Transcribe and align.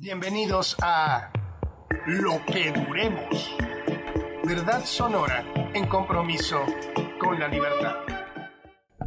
Bienvenidos 0.00 0.76
a 0.80 1.32
Lo 2.06 2.40
que 2.46 2.70
Duremos. 2.70 3.56
Verdad 4.44 4.84
sonora 4.84 5.44
en 5.74 5.88
compromiso 5.88 6.64
con 7.18 7.40
la 7.40 7.48
libertad. 7.48 7.96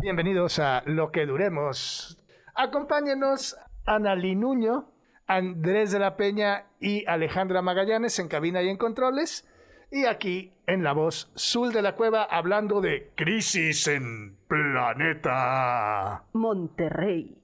Bienvenidos 0.01 0.59
a 0.59 0.83
Lo 0.85 1.09
que 1.09 1.25
Duremos. 1.25 2.21
Acompáñenos 2.55 3.55
Analí 3.85 4.35
Nuño, 4.35 4.91
Andrés 5.27 5.91
de 5.91 5.99
la 5.99 6.17
Peña 6.17 6.65
y 6.81 7.05
Alejandra 7.05 7.61
Magallanes 7.61 8.19
en 8.19 8.27
cabina 8.27 8.61
y 8.61 8.67
en 8.67 8.75
controles. 8.75 9.47
Y 9.91 10.03
aquí 10.07 10.51
en 10.67 10.83
la 10.83 10.91
voz 10.91 11.31
Zul 11.37 11.71
de 11.71 11.83
la 11.83 11.95
Cueva 11.95 12.23
hablando 12.23 12.81
de 12.81 13.13
crisis 13.15 13.87
en 13.87 14.35
planeta. 14.45 16.25
Monterrey. 16.33 17.40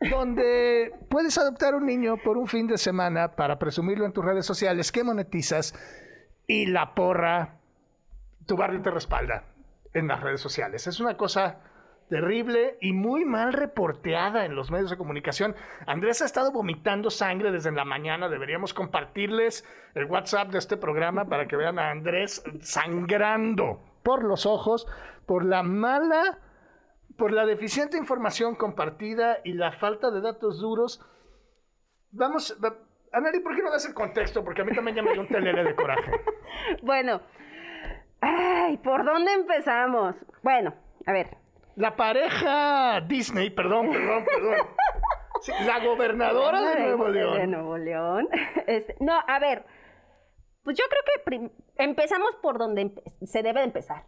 Donde 0.00 0.92
puedes 1.10 1.36
adoptar 1.36 1.74
un 1.74 1.84
niño 1.84 2.16
por 2.16 2.38
un 2.38 2.46
fin 2.46 2.66
de 2.66 2.78
semana 2.78 3.36
para 3.36 3.58
presumirlo 3.58 4.06
en 4.06 4.12
tus 4.12 4.24
redes 4.24 4.46
sociales, 4.46 4.92
que 4.92 5.04
monetizas 5.04 5.74
y 6.46 6.66
la 6.66 6.94
porra, 6.94 7.58
tu 8.46 8.56
barrio 8.56 8.80
te 8.80 8.90
respalda 8.90 9.44
en 9.92 10.08
las 10.08 10.20
redes 10.20 10.40
sociales. 10.40 10.86
Es 10.86 11.00
una 11.00 11.16
cosa 11.16 11.60
terrible 12.08 12.76
y 12.80 12.92
muy 12.92 13.24
mal 13.24 13.52
reporteada 13.52 14.44
en 14.44 14.54
los 14.54 14.70
medios 14.70 14.90
de 14.90 14.96
comunicación. 14.96 15.54
Andrés 15.86 16.20
ha 16.20 16.24
estado 16.24 16.50
vomitando 16.50 17.08
sangre 17.08 17.52
desde 17.52 17.70
la 17.70 17.84
mañana. 17.84 18.28
Deberíamos 18.28 18.74
compartirles 18.74 19.64
el 19.94 20.06
WhatsApp 20.06 20.50
de 20.50 20.58
este 20.58 20.76
programa 20.76 21.26
para 21.26 21.46
que 21.46 21.56
vean 21.56 21.78
a 21.78 21.90
Andrés 21.90 22.42
sangrando 22.60 23.80
por 24.02 24.24
los 24.24 24.44
ojos 24.44 24.86
por 25.24 25.44
la 25.44 25.62
mala, 25.62 26.38
por 27.20 27.32
la 27.32 27.44
deficiente 27.44 27.98
información 27.98 28.56
compartida 28.56 29.38
y 29.44 29.52
la 29.52 29.72
falta 29.72 30.10
de 30.10 30.22
datos 30.22 30.58
duros. 30.58 31.04
Vamos, 32.12 32.58
va- 32.64 32.74
Anari, 33.12 33.40
¿por 33.40 33.54
qué 33.54 33.62
no 33.62 33.70
das 33.70 33.86
el 33.86 33.92
contexto? 33.94 34.42
Porque 34.42 34.62
a 34.62 34.64
mí 34.64 34.74
también 34.74 34.96
ya 34.96 35.02
me 35.02 35.12
dio 35.12 35.20
un 35.20 35.28
telele 35.28 35.62
de 35.62 35.74
coraje. 35.76 36.10
Bueno, 36.82 37.20
ay, 38.22 38.76
¿por 38.78 39.04
dónde 39.04 39.32
empezamos? 39.34 40.16
Bueno, 40.42 40.74
a 41.06 41.12
ver, 41.12 41.36
La 41.76 41.94
pareja 41.94 43.00
Disney, 43.06 43.50
perdón, 43.50 43.90
perdón, 43.90 44.24
perdón. 44.24 44.66
Sí, 45.42 45.52
la 45.66 45.78
gobernadora 45.84 46.60
de 46.60 46.80
Nuevo 46.80 47.04
De 47.06 47.12
León. 47.12 47.50
Nuevo 47.50 47.78
León. 47.78 48.28
Este, 48.66 48.96
no, 49.00 49.12
a 49.26 49.38
ver, 49.38 49.64
pues 50.64 50.76
yo 50.78 50.84
creo 50.88 51.02
que 51.40 51.50
empezamos 51.84 52.34
por 52.42 52.58
donde 52.58 52.82
empe- 52.86 53.26
se 53.26 53.42
debe 53.42 53.60
de 53.60 53.66
empezar. 53.66 54.04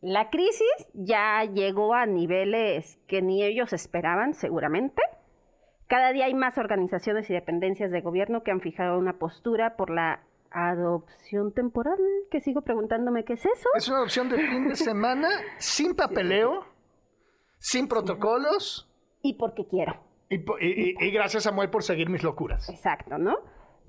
La 0.00 0.30
crisis 0.30 0.88
ya 0.94 1.44
llegó 1.44 1.94
a 1.94 2.06
niveles 2.06 2.98
que 3.06 3.20
ni 3.22 3.42
ellos 3.44 3.72
esperaban, 3.72 4.32
seguramente. 4.34 5.02
Cada 5.88 6.12
día 6.12 6.26
hay 6.26 6.34
más 6.34 6.56
organizaciones 6.56 7.28
y 7.28 7.34
dependencias 7.34 7.90
de 7.90 8.00
gobierno 8.00 8.42
que 8.42 8.50
han 8.50 8.60
fijado 8.60 8.98
una 8.98 9.18
postura 9.18 9.76
por 9.76 9.90
la 9.90 10.22
adopción 10.52 11.52
temporal, 11.52 11.98
que 12.30 12.40
sigo 12.40 12.62
preguntándome 12.62 13.24
qué 13.24 13.34
es 13.34 13.44
eso. 13.44 13.68
Es 13.76 13.88
una 13.88 14.02
opción 14.02 14.28
de 14.30 14.38
fin 14.38 14.68
de 14.68 14.76
semana 14.76 15.28
sin 15.58 15.94
papeleo, 15.94 16.64
sin 17.58 17.86
protocolos. 17.86 18.88
Y 19.22 19.34
porque 19.34 19.66
quiero. 19.66 19.96
Y- 20.28 20.36
y- 20.60 20.94
y 20.98 21.10
gracias, 21.10 21.42
Samuel, 21.42 21.70
por 21.70 21.82
seguir 21.82 22.08
mis 22.08 22.22
locuras. 22.22 22.68
Exacto, 22.70 23.18
¿no? 23.18 23.36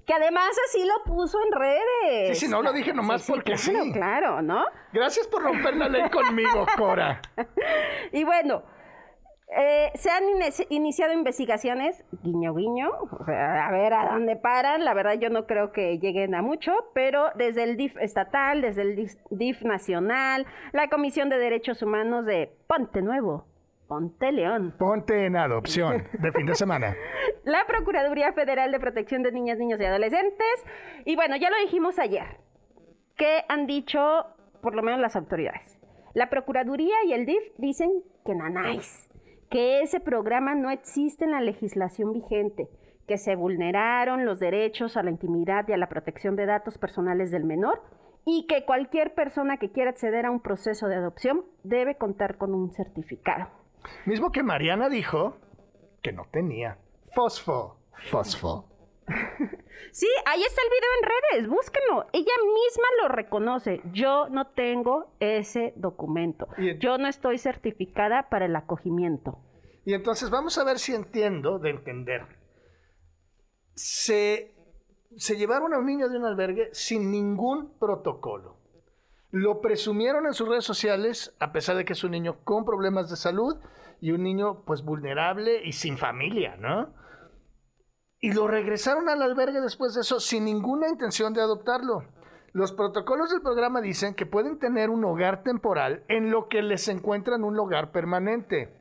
Que 0.05 0.13
además 0.13 0.49
así 0.67 0.83
lo 0.85 1.03
puso 1.13 1.37
en 1.45 1.51
redes. 1.51 2.37
Sí, 2.39 2.45
sí, 2.45 2.51
no 2.51 2.61
lo 2.61 2.73
dije 2.73 2.93
nomás 2.93 3.25
porque 3.27 3.53
claro, 3.53 3.83
sí. 3.83 3.91
Claro, 3.93 4.41
¿no? 4.41 4.65
Gracias 4.93 5.27
por 5.27 5.43
romper 5.43 5.75
la 5.77 5.87
ley 5.89 6.09
conmigo, 6.09 6.65
Cora. 6.77 7.21
Y 8.11 8.23
bueno, 8.23 8.63
eh, 9.55 9.91
se 9.95 10.09
han 10.09 10.23
inici- 10.23 10.65
iniciado 10.69 11.13
investigaciones, 11.13 12.03
guiño, 12.23 12.53
guiño, 12.55 12.89
o 13.19 13.25
sea, 13.25 13.67
a 13.67 13.71
ver 13.71 13.93
a 13.93 14.13
dónde 14.13 14.35
paran. 14.37 14.83
La 14.85 14.93
verdad 14.93 15.13
yo 15.19 15.29
no 15.29 15.45
creo 15.45 15.71
que 15.71 15.99
lleguen 15.99 16.35
a 16.35 16.41
mucho, 16.41 16.71
pero 16.93 17.27
desde 17.35 17.63
el 17.63 17.77
DIF 17.77 17.97
estatal, 17.97 18.61
desde 18.61 18.81
el 18.83 19.09
DIF 19.29 19.61
nacional, 19.63 20.45
la 20.71 20.87
Comisión 20.89 21.29
de 21.29 21.37
Derechos 21.37 21.81
Humanos 21.81 22.25
de 22.25 22.51
Ponte 22.67 23.01
Nuevo, 23.01 23.45
Ponte 23.91 24.31
León, 24.31 24.73
Ponte 24.79 25.25
en 25.25 25.35
adopción 25.35 26.07
de 26.13 26.31
fin 26.31 26.45
de 26.45 26.55
semana. 26.55 26.95
la 27.43 27.65
Procuraduría 27.67 28.31
Federal 28.31 28.71
de 28.71 28.79
Protección 28.79 29.21
de 29.21 29.33
Niñas, 29.33 29.57
Niños 29.57 29.81
y 29.81 29.83
Adolescentes. 29.83 30.65
Y 31.03 31.17
bueno, 31.17 31.35
ya 31.35 31.49
lo 31.49 31.57
dijimos 31.57 31.99
ayer. 31.99 32.39
¿Qué 33.17 33.43
han 33.49 33.67
dicho 33.67 33.99
por 34.61 34.75
lo 34.75 34.81
menos 34.81 35.01
las 35.01 35.17
autoridades? 35.17 35.77
La 36.13 36.29
Procuraduría 36.29 36.95
y 37.05 37.11
el 37.11 37.25
DIF 37.25 37.43
dicen 37.57 37.91
que 38.25 38.33
nanáis, 38.33 39.09
que 39.49 39.81
ese 39.81 39.99
programa 39.99 40.55
no 40.55 40.71
existe 40.71 41.25
en 41.25 41.31
la 41.31 41.41
legislación 41.41 42.13
vigente, 42.13 42.69
que 43.09 43.17
se 43.17 43.35
vulneraron 43.35 44.23
los 44.25 44.39
derechos 44.39 44.95
a 44.95 45.03
la 45.03 45.11
intimidad 45.11 45.67
y 45.67 45.73
a 45.73 45.77
la 45.77 45.89
protección 45.89 46.37
de 46.37 46.45
datos 46.45 46.77
personales 46.77 47.29
del 47.29 47.43
menor 47.43 47.83
y 48.25 48.45
que 48.47 48.63
cualquier 48.63 49.13
persona 49.15 49.57
que 49.57 49.73
quiera 49.73 49.89
acceder 49.89 50.25
a 50.25 50.31
un 50.31 50.39
proceso 50.39 50.87
de 50.87 50.95
adopción 50.95 51.43
debe 51.63 51.97
contar 51.97 52.37
con 52.37 52.53
un 52.53 52.71
certificado. 52.71 53.60
Mismo 54.05 54.31
que 54.31 54.43
Mariana 54.43 54.89
dijo 54.89 55.37
que 56.01 56.11
no 56.11 56.27
tenía. 56.31 56.77
Fosfo. 57.13 57.77
Fosfo. 58.09 58.67
Sí, 59.93 60.07
ahí 60.25 60.41
está 60.41 60.61
el 60.61 60.69
video 60.69 60.89
en 61.01 61.09
redes, 61.41 61.49
búsquenlo. 61.49 62.05
Ella 62.13 62.31
misma 62.45 62.85
lo 63.01 63.07
reconoce. 63.09 63.81
Yo 63.91 64.29
no 64.29 64.47
tengo 64.47 65.11
ese 65.19 65.73
documento. 65.75 66.47
Y- 66.57 66.77
Yo 66.77 66.97
no 66.97 67.09
estoy 67.09 67.37
certificada 67.39 68.29
para 68.29 68.45
el 68.45 68.55
acogimiento. 68.55 69.39
Y 69.83 69.93
entonces 69.93 70.29
vamos 70.29 70.57
a 70.57 70.63
ver 70.63 70.79
si 70.79 70.93
entiendo 70.95 71.59
de 71.59 71.71
entender. 71.71 72.21
Se, 73.73 74.53
se 75.17 75.35
llevaron 75.35 75.73
a 75.73 75.79
un 75.79 75.87
niño 75.87 76.07
de 76.07 76.17
un 76.17 76.25
albergue 76.25 76.69
sin 76.73 77.11
ningún 77.11 77.77
protocolo. 77.77 78.60
Lo 79.31 79.61
presumieron 79.61 80.25
en 80.25 80.33
sus 80.33 80.47
redes 80.47 80.65
sociales, 80.65 81.35
a 81.39 81.53
pesar 81.53 81.77
de 81.77 81.85
que 81.85 81.93
es 81.93 82.03
un 82.03 82.11
niño 82.11 82.43
con 82.43 82.65
problemas 82.65 83.09
de 83.09 83.15
salud 83.15 83.57
y 84.01 84.11
un 84.11 84.23
niño 84.23 84.63
pues 84.65 84.83
vulnerable 84.83 85.61
y 85.63 85.71
sin 85.71 85.97
familia, 85.97 86.57
¿no? 86.57 86.93
Y 88.19 88.33
lo 88.33 88.47
regresaron 88.47 89.09
al 89.09 89.21
albergue 89.21 89.61
después 89.61 89.95
de 89.95 90.01
eso 90.01 90.19
sin 90.19 90.45
ninguna 90.45 90.89
intención 90.89 91.33
de 91.33 91.41
adoptarlo. 91.41 92.03
Los 92.53 92.73
protocolos 92.73 93.31
del 93.31 93.41
programa 93.41 93.79
dicen 93.79 94.13
que 94.13 94.25
pueden 94.25 94.59
tener 94.59 94.89
un 94.89 95.05
hogar 95.05 95.43
temporal 95.43 96.03
en 96.09 96.29
lo 96.29 96.49
que 96.49 96.61
les 96.61 96.89
encuentran 96.89 97.45
un 97.45 97.57
hogar 97.57 97.91
permanente. 97.91 98.75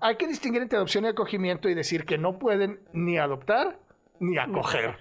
Hay 0.00 0.16
que 0.16 0.26
distinguir 0.26 0.62
entre 0.62 0.78
adopción 0.78 1.04
y 1.04 1.08
acogimiento 1.08 1.68
y 1.68 1.74
decir 1.74 2.04
que 2.04 2.18
no 2.18 2.38
pueden 2.38 2.80
ni 2.92 3.18
adoptar 3.18 3.78
ni 4.18 4.36
acoger. 4.36 4.96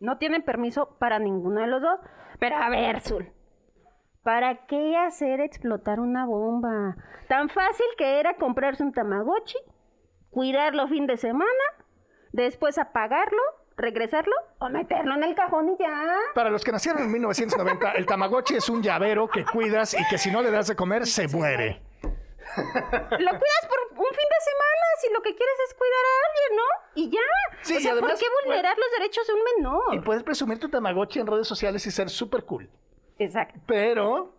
No 0.00 0.18
tienen 0.18 0.42
permiso 0.42 0.96
para 0.98 1.18
ninguno 1.18 1.62
de 1.62 1.66
los 1.68 1.80
dos. 1.80 1.98
Pero 2.38 2.56
a 2.56 2.68
ver, 2.68 3.00
Zul. 3.00 3.32
¿Para 4.22 4.66
qué 4.66 4.96
hacer 4.96 5.40
explotar 5.40 6.00
una 6.00 6.26
bomba? 6.26 6.96
Tan 7.28 7.48
fácil 7.48 7.86
que 7.96 8.20
era 8.20 8.34
comprarse 8.34 8.82
un 8.82 8.92
Tamagotchi, 8.92 9.58
cuidarlo 10.30 10.88
fin 10.88 11.06
de 11.06 11.16
semana, 11.16 11.48
después 12.32 12.78
apagarlo, 12.78 13.40
regresarlo 13.76 14.34
o 14.58 14.68
meterlo 14.68 15.14
en 15.14 15.24
el 15.24 15.34
cajón 15.34 15.70
y 15.70 15.76
ya. 15.78 16.16
Para 16.34 16.50
los 16.50 16.64
que 16.64 16.72
nacieron 16.72 17.02
en 17.02 17.12
1990, 17.12 17.92
el 17.92 18.06
Tamagotchi 18.06 18.56
es 18.56 18.68
un 18.68 18.82
llavero 18.82 19.28
que 19.28 19.44
cuidas 19.44 19.94
y 19.94 20.06
que 20.08 20.18
si 20.18 20.30
no 20.30 20.42
le 20.42 20.50
das 20.50 20.66
de 20.66 20.76
comer 20.76 21.06
se 21.06 21.28
muere. 21.28 21.80
Lo 22.56 23.30
cuidas 23.30 23.66
por 23.68 23.98
un 23.98 24.06
fin 24.10 24.28
de 24.28 24.40
semana 24.44 24.86
si 25.00 25.12
lo 25.12 25.22
que 25.22 25.34
quieres 25.34 25.56
es 25.68 25.74
cuidar 25.74 26.04
a 26.04 26.14
alguien, 26.28 26.56
¿no? 26.56 26.62
Y 26.94 27.10
ya. 27.10 27.62
Sí, 27.62 27.76
o 27.76 27.80
sea, 27.80 27.92
además, 27.92 28.12
¿por 28.12 28.20
qué 28.20 28.26
vulnerar 28.44 28.76
los 28.76 28.90
derechos 28.98 29.26
de 29.26 29.32
un 29.34 29.40
menor? 29.56 29.94
Y 29.94 30.00
puedes 30.00 30.22
presumir 30.22 30.58
tu 30.58 30.68
Tamagotchi 30.68 31.20
en 31.20 31.26
redes 31.26 31.46
sociales 31.46 31.86
y 31.86 31.90
ser 31.90 32.10
súper 32.10 32.44
cool. 32.44 32.68
Exacto. 33.18 33.60
Pero, 33.66 34.32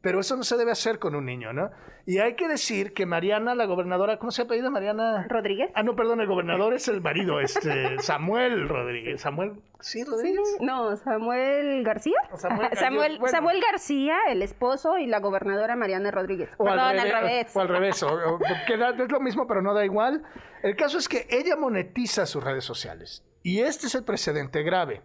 pero 0.00 0.20
eso 0.20 0.36
no 0.36 0.42
se 0.42 0.56
debe 0.56 0.72
hacer 0.72 0.98
con 0.98 1.14
un 1.14 1.24
niño, 1.26 1.52
¿no? 1.52 1.70
Y 2.06 2.18
hay 2.18 2.34
que 2.34 2.48
decir 2.48 2.92
que 2.92 3.06
Mariana, 3.06 3.54
la 3.54 3.64
gobernadora, 3.64 4.18
¿cómo 4.18 4.30
se 4.30 4.42
ha 4.42 4.44
pedido 4.44 4.70
Mariana? 4.70 5.24
¿Rodríguez? 5.26 5.70
Ah, 5.74 5.82
no, 5.82 5.96
perdón, 5.96 6.20
el 6.20 6.26
gobernador 6.26 6.74
es 6.74 6.86
el 6.88 7.00
marido, 7.00 7.40
este, 7.40 7.98
Samuel 8.00 8.68
Rodríguez. 8.68 9.22
Samuel, 9.22 9.62
¿sí, 9.80 10.04
Rodríguez? 10.04 10.58
No, 10.60 10.94
Samuel 10.96 11.82
García. 11.82 12.18
Samuel 12.36 12.68
Samuel, 12.76 13.18
bueno. 13.18 13.30
Samuel 13.34 13.62
García, 13.62 14.18
el 14.28 14.42
esposo, 14.42 14.98
y 14.98 15.06
la 15.06 15.20
gobernadora 15.20 15.76
Mariana 15.76 16.10
Rodríguez. 16.10 16.50
O 16.58 16.64
Perdón, 16.64 16.80
al, 16.80 16.98
al 16.98 17.10
revés, 17.10 17.22
revés. 17.22 17.56
O 17.56 17.60
al 17.60 17.68
revés. 17.68 18.02
o- 18.02 18.34
o- 18.34 18.38
que 18.66 18.76
da- 18.76 18.90
es 18.90 19.10
lo 19.10 19.20
mismo, 19.20 19.46
pero 19.46 19.62
no 19.62 19.72
da 19.72 19.82
igual. 19.86 20.22
El 20.62 20.76
caso 20.76 20.98
es 20.98 21.08
que 21.08 21.26
ella 21.30 21.56
monetiza 21.56 22.26
sus 22.26 22.44
redes 22.44 22.64
sociales. 22.64 23.24
Y 23.42 23.60
este 23.60 23.86
es 23.86 23.94
el 23.94 24.04
precedente 24.04 24.62
grave. 24.62 25.00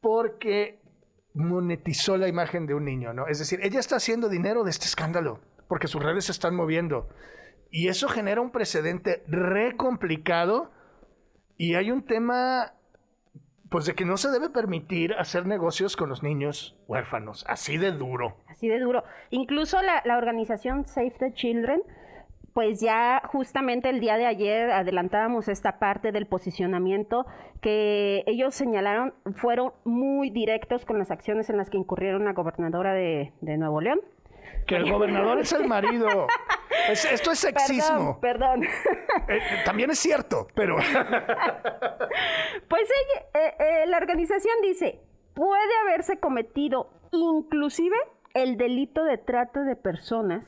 Porque 0.00 0.80
monetizó 1.34 2.16
la 2.16 2.28
imagen 2.28 2.66
de 2.66 2.74
un 2.74 2.84
niño, 2.84 3.12
¿no? 3.12 3.26
Es 3.26 3.38
decir, 3.38 3.60
ella 3.62 3.80
está 3.80 3.96
haciendo 3.96 4.28
dinero 4.28 4.64
de 4.64 4.70
este 4.70 4.86
escándalo. 4.86 5.40
Porque 5.68 5.88
sus 5.88 6.02
redes 6.02 6.26
se 6.26 6.32
están 6.32 6.54
moviendo. 6.54 7.08
Y 7.70 7.88
eso 7.88 8.08
genera 8.08 8.40
un 8.42 8.50
precedente 8.50 9.22
re 9.26 9.76
complicado. 9.76 10.70
Y 11.56 11.74
hay 11.74 11.90
un 11.90 12.04
tema, 12.04 12.74
pues, 13.70 13.86
de 13.86 13.94
que 13.94 14.04
no 14.04 14.18
se 14.18 14.30
debe 14.30 14.50
permitir 14.50 15.14
hacer 15.14 15.46
negocios 15.46 15.96
con 15.96 16.10
los 16.10 16.22
niños 16.22 16.76
huérfanos. 16.88 17.44
Así 17.48 17.78
de 17.78 17.92
duro. 17.92 18.36
Así 18.48 18.68
de 18.68 18.78
duro. 18.78 19.04
Incluso 19.30 19.80
la, 19.80 20.02
la 20.04 20.18
organización 20.18 20.86
Save 20.86 21.14
the 21.18 21.32
Children 21.32 21.82
pues 22.54 22.80
ya 22.80 23.22
justamente 23.26 23.88
el 23.88 24.00
día 24.00 24.16
de 24.16 24.26
ayer 24.26 24.70
adelantábamos 24.70 25.48
esta 25.48 25.78
parte 25.78 26.12
del 26.12 26.26
posicionamiento 26.26 27.26
que 27.60 28.24
ellos 28.26 28.54
señalaron, 28.54 29.14
fueron 29.36 29.72
muy 29.84 30.30
directos 30.30 30.84
con 30.84 30.98
las 30.98 31.10
acciones 31.10 31.48
en 31.48 31.56
las 31.56 31.70
que 31.70 31.78
incurrieron 31.78 32.24
la 32.24 32.32
gobernadora 32.32 32.92
de, 32.92 33.32
Nuevo 33.40 33.80
León. 33.80 34.00
Que 34.66 34.76
el 34.76 34.90
gobernador 34.90 35.38
es 35.40 35.52
el 35.52 35.66
marido. 35.66 36.26
esto 36.88 37.30
es 37.32 37.38
sexismo. 37.38 38.20
Perdón. 38.20 38.64
Eh, 38.64 39.40
también 39.64 39.90
es 39.90 39.98
cierto, 39.98 40.46
pero... 40.54 40.76
pues 42.68 42.82
ella, 42.82 43.24
eh, 43.34 43.54
eh, 43.58 43.86
la 43.86 43.96
organización 43.96 44.54
dice, 44.62 45.00
puede 45.34 45.72
haberse 45.84 46.18
cometido 46.18 46.90
inclusive 47.12 47.96
el 48.34 48.56
delito 48.56 49.04
de 49.04 49.18
trata 49.18 49.62
de 49.62 49.76
personas 49.76 50.44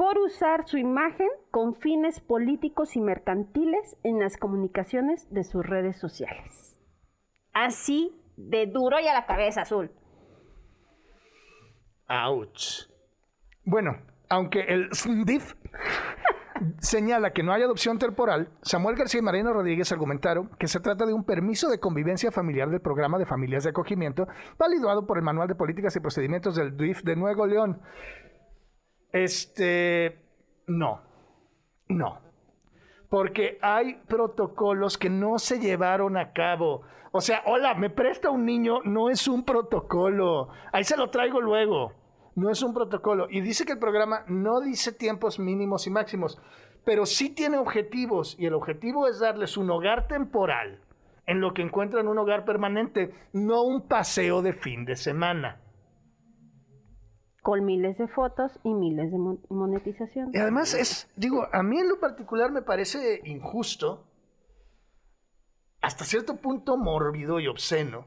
por 0.00 0.16
usar 0.16 0.66
su 0.66 0.78
imagen 0.78 1.28
con 1.50 1.74
fines 1.74 2.20
políticos 2.20 2.96
y 2.96 3.02
mercantiles 3.02 3.98
en 4.02 4.18
las 4.18 4.38
comunicaciones 4.38 5.28
de 5.30 5.44
sus 5.44 5.62
redes 5.62 5.98
sociales. 5.98 6.80
Así 7.52 8.18
de 8.38 8.64
duro 8.66 8.98
y 8.98 9.06
a 9.08 9.12
la 9.12 9.26
cabeza 9.26 9.60
azul. 9.60 9.90
Ouch. 12.08 12.88
Bueno, 13.62 13.98
aunque 14.30 14.60
el 14.60 14.88
SNDIF 14.90 15.54
señala 16.78 17.34
que 17.34 17.42
no 17.42 17.52
hay 17.52 17.62
adopción 17.62 17.98
temporal, 17.98 18.48
Samuel 18.62 18.96
García 18.96 19.20
y 19.20 19.22
Marina 19.22 19.52
Rodríguez 19.52 19.92
argumentaron 19.92 20.48
que 20.58 20.66
se 20.66 20.80
trata 20.80 21.04
de 21.04 21.12
un 21.12 21.24
permiso 21.24 21.68
de 21.68 21.78
convivencia 21.78 22.32
familiar 22.32 22.70
del 22.70 22.80
programa 22.80 23.18
de 23.18 23.26
familias 23.26 23.64
de 23.64 23.70
acogimiento 23.70 24.26
validado 24.58 25.06
por 25.06 25.18
el 25.18 25.24
Manual 25.24 25.48
de 25.48 25.56
Políticas 25.56 25.94
y 25.94 26.00
Procedimientos 26.00 26.56
del 26.56 26.74
DIF 26.78 27.02
de 27.02 27.16
Nuevo 27.16 27.46
León. 27.46 27.82
Este, 29.12 30.20
no, 30.66 31.00
no. 31.88 32.20
Porque 33.08 33.58
hay 33.60 33.94
protocolos 34.06 34.96
que 34.96 35.10
no 35.10 35.38
se 35.38 35.58
llevaron 35.58 36.16
a 36.16 36.32
cabo. 36.32 36.82
O 37.10 37.20
sea, 37.20 37.42
hola, 37.46 37.74
me 37.74 37.90
presta 37.90 38.30
un 38.30 38.44
niño, 38.44 38.80
no 38.84 39.10
es 39.10 39.26
un 39.26 39.44
protocolo. 39.44 40.48
Ahí 40.72 40.84
se 40.84 40.96
lo 40.96 41.10
traigo 41.10 41.40
luego. 41.40 41.92
No 42.36 42.50
es 42.50 42.62
un 42.62 42.72
protocolo. 42.72 43.26
Y 43.28 43.40
dice 43.40 43.64
que 43.64 43.72
el 43.72 43.80
programa 43.80 44.24
no 44.28 44.60
dice 44.60 44.92
tiempos 44.92 45.40
mínimos 45.40 45.88
y 45.88 45.90
máximos, 45.90 46.40
pero 46.84 47.04
sí 47.04 47.30
tiene 47.30 47.58
objetivos. 47.58 48.36
Y 48.38 48.46
el 48.46 48.54
objetivo 48.54 49.08
es 49.08 49.18
darles 49.18 49.56
un 49.56 49.70
hogar 49.70 50.06
temporal 50.06 50.80
en 51.26 51.40
lo 51.40 51.52
que 51.52 51.62
encuentran 51.62 52.06
un 52.06 52.18
hogar 52.18 52.44
permanente, 52.44 53.12
no 53.32 53.62
un 53.62 53.88
paseo 53.88 54.42
de 54.42 54.52
fin 54.52 54.84
de 54.84 54.94
semana 54.94 55.60
con 57.42 57.64
miles 57.64 57.96
de 57.98 58.08
fotos 58.08 58.58
y 58.62 58.74
miles 58.74 59.10
de 59.10 59.18
monetización. 59.48 60.30
Y 60.32 60.38
además 60.38 60.74
es, 60.74 61.10
digo, 61.16 61.46
a 61.52 61.62
mí 61.62 61.78
en 61.78 61.88
lo 61.88 61.98
particular 61.98 62.50
me 62.50 62.62
parece 62.62 63.20
injusto, 63.24 64.06
hasta 65.80 66.04
cierto 66.04 66.36
punto 66.36 66.76
mórbido 66.76 67.40
y 67.40 67.48
obsceno, 67.48 68.06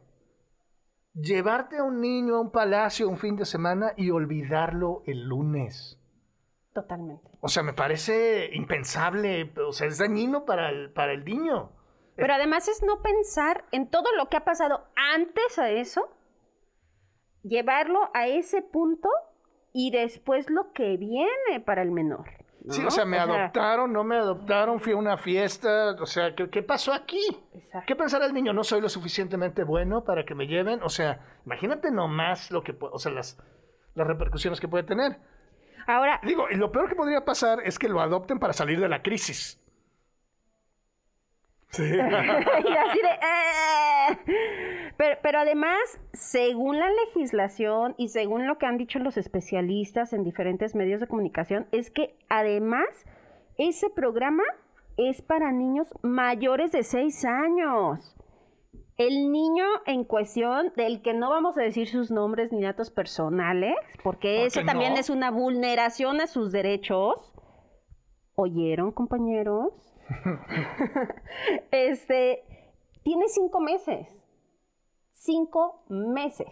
llevarte 1.13 1.77
a 1.77 1.83
un 1.83 2.01
niño 2.01 2.35
a 2.35 2.41
un 2.41 2.51
palacio 2.51 3.09
un 3.09 3.17
fin 3.17 3.35
de 3.35 3.45
semana 3.45 3.93
y 3.97 4.11
olvidarlo 4.11 5.01
el 5.05 5.23
lunes. 5.23 5.99
Totalmente. 6.73 7.29
O 7.41 7.47
sea, 7.47 7.63
me 7.63 7.73
parece 7.73 8.49
impensable, 8.53 9.51
o 9.67 9.71
sea, 9.71 9.87
es 9.87 9.97
dañino 9.97 10.45
para 10.45 10.69
el, 10.69 10.91
para 10.91 11.13
el 11.13 11.23
niño. 11.23 11.71
Pero 12.15 12.33
además 12.33 12.67
es 12.67 12.83
no 12.83 13.01
pensar 13.01 13.65
en 13.71 13.89
todo 13.89 14.11
lo 14.15 14.29
que 14.29 14.37
ha 14.37 14.45
pasado 14.45 14.85
antes 14.95 15.57
a 15.57 15.69
eso 15.71 16.12
llevarlo 17.43 18.09
a 18.13 18.27
ese 18.27 18.61
punto 18.61 19.09
y 19.73 19.91
después 19.91 20.49
lo 20.49 20.71
que 20.73 20.97
viene 20.97 21.59
para 21.65 21.81
el 21.81 21.91
menor. 21.91 22.25
Sí, 22.69 22.81
o 22.85 22.91
sea, 22.91 23.03
me 23.03 23.19
adoptaron, 23.19 23.91
no 23.91 24.05
me 24.05 24.15
adoptaron, 24.15 24.79
fui 24.79 24.93
a 24.93 24.95
una 24.95 25.17
fiesta, 25.17 25.91
o 25.99 26.05
sea, 26.05 26.33
¿qué, 26.33 26.63
pasó 26.63 26.93
aquí? 26.93 27.19
¿Qué 27.85 27.95
pensará 27.95 28.25
el 28.25 28.33
niño? 28.33 28.53
¿No 28.53 28.63
soy 28.63 28.79
lo 28.79 28.87
suficientemente 28.87 29.65
bueno 29.65 30.05
para 30.05 30.23
que 30.23 30.33
me 30.33 30.47
lleven? 30.47 30.81
O 30.81 30.87
sea, 30.87 31.19
imagínate 31.45 31.91
nomás 31.91 32.51
lo 32.51 32.63
que, 32.63 32.73
o 32.79 32.99
sea, 32.99 33.11
las, 33.11 33.37
las 33.95 34.07
repercusiones 34.07 34.61
que 34.61 34.69
puede 34.69 34.85
tener. 34.85 35.17
Ahora... 35.87 36.21
Digo, 36.23 36.47
lo 36.51 36.71
peor 36.71 36.87
que 36.87 36.95
podría 36.95 37.25
pasar 37.25 37.59
es 37.65 37.77
que 37.77 37.89
lo 37.89 37.99
adopten 37.99 38.39
para 38.39 38.53
salir 38.53 38.79
de 38.79 38.87
la 38.87 39.01
crisis. 39.01 39.61
Sí. 41.73 41.83
y 41.83 41.99
así 41.99 42.99
de... 43.01 43.09
Eh". 43.09 44.53
Pero, 45.21 45.39
además, 45.39 45.79
según 46.13 46.79
la 46.79 46.89
legislación 47.05 47.95
y 47.97 48.09
según 48.09 48.47
lo 48.47 48.57
que 48.57 48.67
han 48.67 48.77
dicho 48.77 48.99
los 48.99 49.17
especialistas 49.17 50.13
en 50.13 50.23
diferentes 50.23 50.75
medios 50.75 51.01
de 51.01 51.07
comunicación, 51.07 51.67
es 51.71 51.89
que 51.89 52.15
además 52.29 52.85
ese 53.57 53.89
programa 53.89 54.43
es 54.97 55.21
para 55.21 55.51
niños 55.51 55.93
mayores 56.03 56.71
de 56.71 56.83
6 56.83 57.25
años. 57.25 58.15
El 58.97 59.31
niño 59.31 59.65
en 59.87 60.03
cuestión, 60.03 60.71
del 60.75 61.01
que 61.01 61.15
no 61.15 61.31
vamos 61.31 61.57
a 61.57 61.61
decir 61.61 61.87
sus 61.87 62.11
nombres 62.11 62.51
ni 62.51 62.61
datos 62.61 62.91
personales, 62.91 63.73
porque 64.03 64.45
eso 64.45 64.61
también 64.63 64.93
es 64.93 65.09
una 65.09 65.31
vulneración 65.31 66.21
a 66.21 66.27
sus 66.27 66.51
derechos. 66.51 67.33
¿Oyeron, 68.35 68.91
compañeros? 68.91 69.92
este, 71.71 72.43
tiene 73.03 73.27
cinco 73.27 73.59
meses 73.59 74.07
cinco 75.23 75.83
meses. 75.89 76.47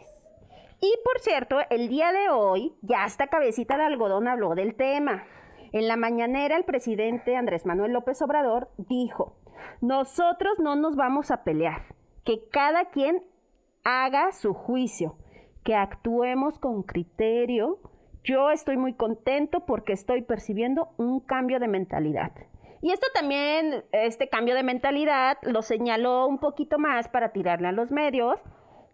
Y 0.80 0.92
por 1.03 1.19
cierto, 1.19 1.57
el 1.69 1.89
día 1.89 2.12
de 2.12 2.30
hoy, 2.30 2.74
ya 2.81 3.03
hasta 3.03 3.27
cabecita 3.27 3.77
de 3.77 3.83
algodón 3.83 4.27
habló 4.27 4.56
del 4.56 4.75
tema. 4.75 5.25
En 5.74 5.88
la 5.88 5.95
mañanera, 5.95 6.57
el 6.57 6.63
presidente 6.63 7.36
Andrés 7.36 7.65
Manuel 7.65 7.94
López 7.94 8.21
Obrador 8.21 8.69
dijo, 8.77 9.38
nosotros 9.81 10.59
no 10.59 10.75
nos 10.75 10.95
vamos 10.95 11.31
a 11.31 11.44
pelear, 11.44 11.95
que 12.24 12.47
cada 12.50 12.86
quien 12.86 13.24
haga 13.83 14.31
su 14.31 14.54
juicio, 14.54 15.18
que 15.63 15.75
actuemos 15.75 16.57
con 16.57 16.83
criterio. 16.83 17.80
Yo 18.24 18.50
estoy 18.51 18.77
muy 18.77 18.94
contento 18.94 19.65
porque 19.65 19.94
estoy 19.94 20.24
percibiendo 20.24 20.89
un 20.97 21.19
cambio 21.19 21.59
de 21.59 21.68
mentalidad. 21.68 22.31
Y 22.81 22.92
esto 22.92 23.07
también, 23.13 23.83
este 23.92 24.28
cambio 24.28 24.56
de 24.56 24.63
mentalidad, 24.63 25.38
lo 25.44 25.62
señaló 25.62 26.25
un 26.25 26.39
poquito 26.39 26.80
más 26.80 27.07
para 27.10 27.31
tirarle 27.31 27.68
a 27.68 27.72
los 27.72 27.92
medios, 27.92 28.39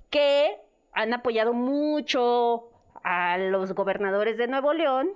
que 0.10 0.58
han 0.94 1.14
apoyado 1.14 1.54
mucho 1.54 2.70
a 3.04 3.38
los 3.38 3.74
gobernadores 3.74 4.38
de 4.38 4.48
Nuevo 4.48 4.74
León 4.74 5.10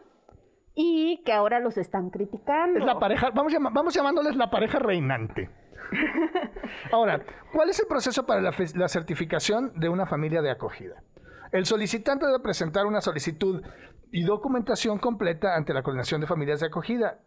y 0.74 1.22
que 1.26 1.34
ahora 1.34 1.60
los 1.60 1.78
están 1.78 2.10
criticando. 2.10 2.80
Es 2.80 2.86
la 2.86 3.00
pareja, 3.00 3.30
vamos, 3.32 3.54
vamos 3.74 3.94
llamándoles 3.94 4.36
la 4.38 4.50
pareja 4.50 4.80
reinante. 4.80 5.50
Ahora, 6.94 7.22
¿cuál 7.52 7.70
es 7.70 7.80
el 7.82 7.88
proceso 7.88 8.26
para 8.26 8.40
la, 8.40 8.54
la, 8.76 8.88
certificación 8.88 9.74
de 9.78 9.90
una 9.90 10.06
familia 10.06 10.42
de 10.42 10.50
acogida? 10.50 11.04
El 11.52 11.66
solicitante 11.66 12.26
debe 12.26 12.40
presentar 12.40 12.86
una 12.86 13.02
solicitud 13.02 13.62
y 14.10 14.24
documentación 14.24 15.00
completa 15.00 15.56
ante 15.56 15.74
la 15.74 15.84
Coordinación 15.84 16.22
de 16.22 16.28
Familias 16.28 16.62
de 16.62 16.68
Acogida 16.68 17.20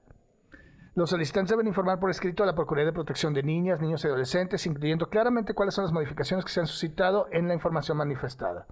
los 0.95 1.11
solicitantes 1.11 1.51
deben 1.51 1.67
informar 1.67 1.99
por 1.99 2.11
escrito 2.11 2.45
a 2.45 2.47
la 2.47 2.55
Procuraduría 2.55 2.87
de 2.87 2.95
Protección 2.95 3.35
de 3.35 3.43
Niñas, 3.43 3.81
Niños 3.81 4.05
y 4.05 4.07
Adolescentes, 4.07 4.65
incluyendo 4.67 5.09
claramente 5.09 5.53
cuáles 5.53 5.75
son 5.75 5.85
las 5.85 5.93
modificaciones 5.93 6.45
que 6.45 6.53
se 6.53 6.61
han 6.61 6.69
suscitado 6.69 7.27
en 7.33 7.49
la 7.49 7.55
información 7.55 7.99
manifestada. 7.99 8.67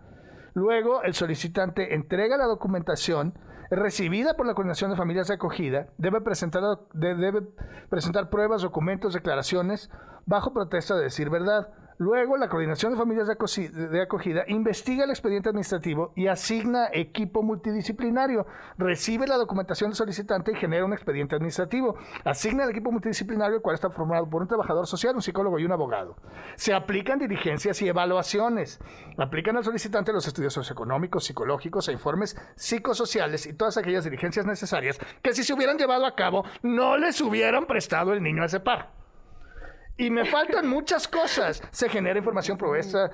Luego, 0.55 1.03
el 1.03 1.15
solicitante 1.15 1.95
entrega 1.95 2.37
la 2.37 2.45
documentación 2.45 3.35
recibida 3.71 4.35
por 4.35 4.47
la 4.47 4.55
Coordinación 4.55 4.91
de 4.91 4.97
Familias 4.97 5.29
de 5.29 5.35
Acogida, 5.35 5.89
debe 5.99 6.21
presentar, 6.21 6.63
debe 6.93 7.43
presentar 7.89 8.31
pruebas, 8.31 8.63
documentos, 8.63 9.15
declaraciones, 9.15 9.91
bajo 10.27 10.53
protesta 10.53 10.95
de 10.95 11.05
decir 11.05 11.29
verdad. 11.29 11.71
Luego, 12.03 12.37
la 12.37 12.49
Coordinación 12.49 12.91
de 12.91 12.99
Familias 12.99 13.29
de 13.29 14.03
Acogida 14.03 14.43
investiga 14.49 15.05
el 15.05 15.11
expediente 15.11 15.51
administrativo 15.51 16.13
y 16.17 16.27
asigna 16.27 16.89
equipo 16.93 17.45
multidisciplinario. 17.45 18.45
Recibe 18.77 19.29
la 19.29 19.37
documentación 19.37 19.91
del 19.91 19.97
solicitante 19.97 20.51
y 20.51 20.57
genera 20.57 20.85
un 20.85 20.93
expediente 20.93 21.37
administrativo. 21.37 21.95
Asigna 22.25 22.65
el 22.65 22.71
equipo 22.71 22.91
multidisciplinario, 22.91 23.55
el 23.55 23.63
cual 23.63 23.77
está 23.77 23.89
formado 23.89 24.29
por 24.29 24.43
un 24.43 24.49
trabajador 24.49 24.89
social, 24.89 25.15
un 25.15 25.23
psicólogo 25.23 25.61
y 25.61 25.65
un 25.65 25.71
abogado. 25.71 26.17
Se 26.57 26.75
aplican 26.75 27.21
diligencias 27.21 27.81
y 27.83 27.89
evaluaciones. 27.89 28.81
Aplican 29.17 29.57
al 29.57 29.63
solicitante 29.63 30.13
los 30.13 30.27
estudios 30.27 30.55
socioeconómicos, 30.55 31.23
psicológicos 31.23 31.87
e 31.87 31.93
informes 31.93 32.37
psicosociales 32.57 33.47
y 33.47 33.53
todas 33.53 33.77
aquellas 33.77 34.03
diligencias 34.03 34.45
necesarias 34.45 34.99
que 35.23 35.35
si 35.35 35.45
se 35.45 35.55
hubieran 35.55 35.79
llevado 35.79 36.05
a 36.05 36.17
cabo 36.17 36.45
no 36.65 36.97
les 36.97 37.21
hubieran 37.21 37.67
prestado 37.67 38.13
el 38.13 38.25
niño 38.25 38.43
a 38.43 38.47
ese 38.47 38.59
par. 38.59 39.02
Y 40.03 40.11
me 40.11 40.25
faltan 40.25 40.67
muchas 40.67 41.07
cosas. 41.07 41.63
Se 41.71 41.89
genera 41.89 42.19
información 42.19 42.59
propuesta. 42.59 43.09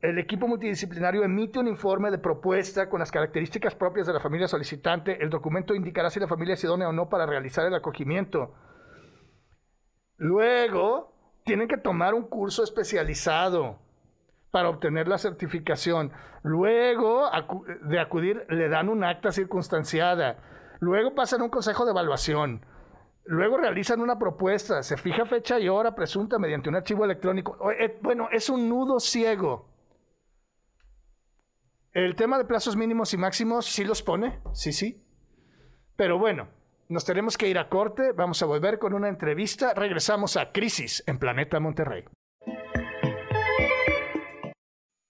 El 0.00 0.18
equipo 0.18 0.48
multidisciplinario 0.48 1.22
emite 1.22 1.58
un 1.58 1.68
informe 1.68 2.10
de 2.10 2.16
propuesta 2.16 2.88
con 2.88 2.98
las 2.98 3.10
características 3.10 3.74
propias 3.74 4.06
de 4.06 4.14
la 4.14 4.20
familia 4.20 4.48
solicitante. 4.48 5.22
El 5.22 5.28
documento 5.28 5.74
indicará 5.74 6.08
si 6.08 6.18
la 6.18 6.26
familia 6.26 6.54
es 6.54 6.64
idónea 6.64 6.88
o 6.88 6.92
no 6.92 7.10
para 7.10 7.26
realizar 7.26 7.66
el 7.66 7.74
acogimiento. 7.74 8.54
Luego, 10.16 11.12
tienen 11.44 11.68
que 11.68 11.76
tomar 11.76 12.14
un 12.14 12.22
curso 12.22 12.64
especializado 12.64 13.78
para 14.50 14.70
obtener 14.70 15.08
la 15.08 15.18
certificación. 15.18 16.10
Luego 16.42 17.28
de 17.82 18.00
acudir, 18.00 18.46
le 18.48 18.70
dan 18.70 18.88
un 18.88 19.04
acta 19.04 19.30
circunstanciada. 19.30 20.38
Luego 20.80 21.14
pasan 21.14 21.42
un 21.42 21.50
consejo 21.50 21.84
de 21.84 21.90
evaluación. 21.90 22.64
Luego 23.24 23.58
realizan 23.58 24.00
una 24.00 24.18
propuesta, 24.18 24.82
se 24.82 24.96
fija 24.96 25.24
fecha 25.26 25.58
y 25.58 25.68
hora 25.68 25.94
presunta 25.94 26.38
mediante 26.38 26.68
un 26.68 26.76
archivo 26.76 27.04
electrónico. 27.04 27.70
Eh, 27.70 27.98
bueno, 28.02 28.28
es 28.32 28.48
un 28.48 28.68
nudo 28.68 28.98
ciego. 28.98 29.68
El 31.92 32.14
tema 32.14 32.38
de 32.38 32.44
plazos 32.44 32.76
mínimos 32.76 33.12
y 33.14 33.16
máximos 33.16 33.66
sí 33.66 33.84
los 33.84 34.02
pone, 34.02 34.40
sí, 34.52 34.72
sí. 34.72 35.04
Pero 35.96 36.18
bueno, 36.18 36.48
nos 36.88 37.04
tenemos 37.04 37.36
que 37.36 37.48
ir 37.48 37.58
a 37.58 37.68
corte, 37.68 38.12
vamos 38.12 38.42
a 38.42 38.46
volver 38.46 38.78
con 38.78 38.94
una 38.94 39.08
entrevista, 39.08 39.74
regresamos 39.74 40.36
a 40.36 40.50
Crisis 40.52 41.04
en 41.06 41.18
Planeta 41.18 41.60
Monterrey. 41.60 42.04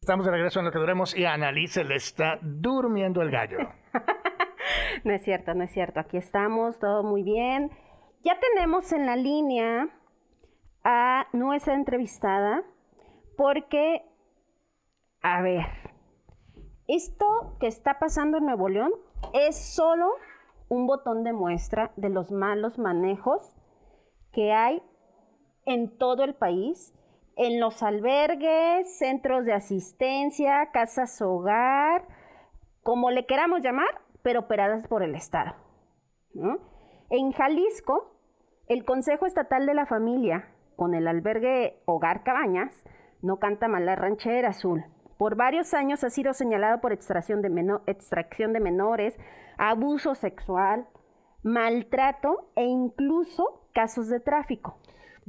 Estamos 0.01 0.27
de 0.27 0.33
regreso 0.33 0.59
en 0.59 0.65
lo 0.65 0.73
que 0.73 0.79
duremos 0.79 1.17
y 1.17 1.25
Annalise 1.25 1.85
le 1.85 1.95
está 1.95 2.39
durmiendo 2.43 3.23
el 3.23 3.31
gallo. 3.31 3.59
no 5.05 5.13
es 5.13 5.23
cierto, 5.23 5.55
no 5.55 5.65
es 5.65 5.71
cierto. 5.71 6.01
Aquí 6.01 6.17
estamos, 6.17 6.79
todo 6.79 7.05
muy 7.05 7.23
bien. 7.23 7.71
Ya 8.23 8.39
tenemos 8.39 8.93
en 8.93 9.07
la 9.07 9.17
línea 9.17 9.89
a 10.85 11.27
nuestra 11.33 11.75
entrevistada 11.75 12.63
porque, 13.37 14.03
a 15.23 15.41
ver, 15.41 15.65
esto 16.87 17.57
que 17.61 17.67
está 17.67 17.99
pasando 17.99 18.37
en 18.37 18.45
Nuevo 18.45 18.69
León 18.69 18.93
es 19.33 19.75
solo 19.75 20.07
un 20.69 20.87
botón 20.87 21.25
de 21.25 21.33
muestra 21.33 21.93
de 21.97 22.11
los 22.11 22.31
malos 22.31 22.79
manejos 22.79 23.57
que 24.33 24.53
hay 24.53 24.83
en 25.65 25.97
todo 25.97 26.23
el 26.25 26.35
país, 26.35 26.95
en 27.37 27.59
los 27.59 27.83
albergues, 27.83 28.99
centros 28.99 29.47
de 29.47 29.55
asistencia, 29.55 30.71
casas 30.73 31.23
hogar, 31.23 32.07
como 32.83 33.11
le 33.11 33.25
queramos 33.25 33.63
llamar, 33.63 34.03
pero 34.21 34.41
operadas 34.41 34.87
por 34.89 35.03
el 35.03 35.15
Estado. 35.15 35.55
En 37.13 37.33
Jalisco, 37.33 38.15
el 38.69 38.85
Consejo 38.85 39.27
Estatal 39.27 39.67
de 39.67 39.75
la 39.75 39.85
Familia, 39.85 40.47
con 40.77 40.95
el 40.95 41.09
albergue 41.09 41.83
Hogar 41.85 42.23
Cabañas, 42.23 42.85
no 43.21 43.41
canta 43.41 43.67
mal 43.67 43.85
la 43.85 43.97
ranchera 43.97 44.51
azul. 44.51 44.85
Por 45.19 45.35
varios 45.35 45.75
años 45.75 46.05
ha 46.05 46.11
sido 46.11 46.33
señalado 46.35 46.81
por 46.81 46.93
extracción 46.93 47.43
de, 47.43 47.81
extracción 47.89 48.53
de 48.53 48.61
menores, 48.61 49.19
abuso 49.59 50.15
sexual, 50.15 50.87
maltrato 51.43 52.53
e 52.55 52.63
incluso 52.63 53.67
casos 53.75 54.07
de 54.07 54.21
tráfico. 54.21 54.79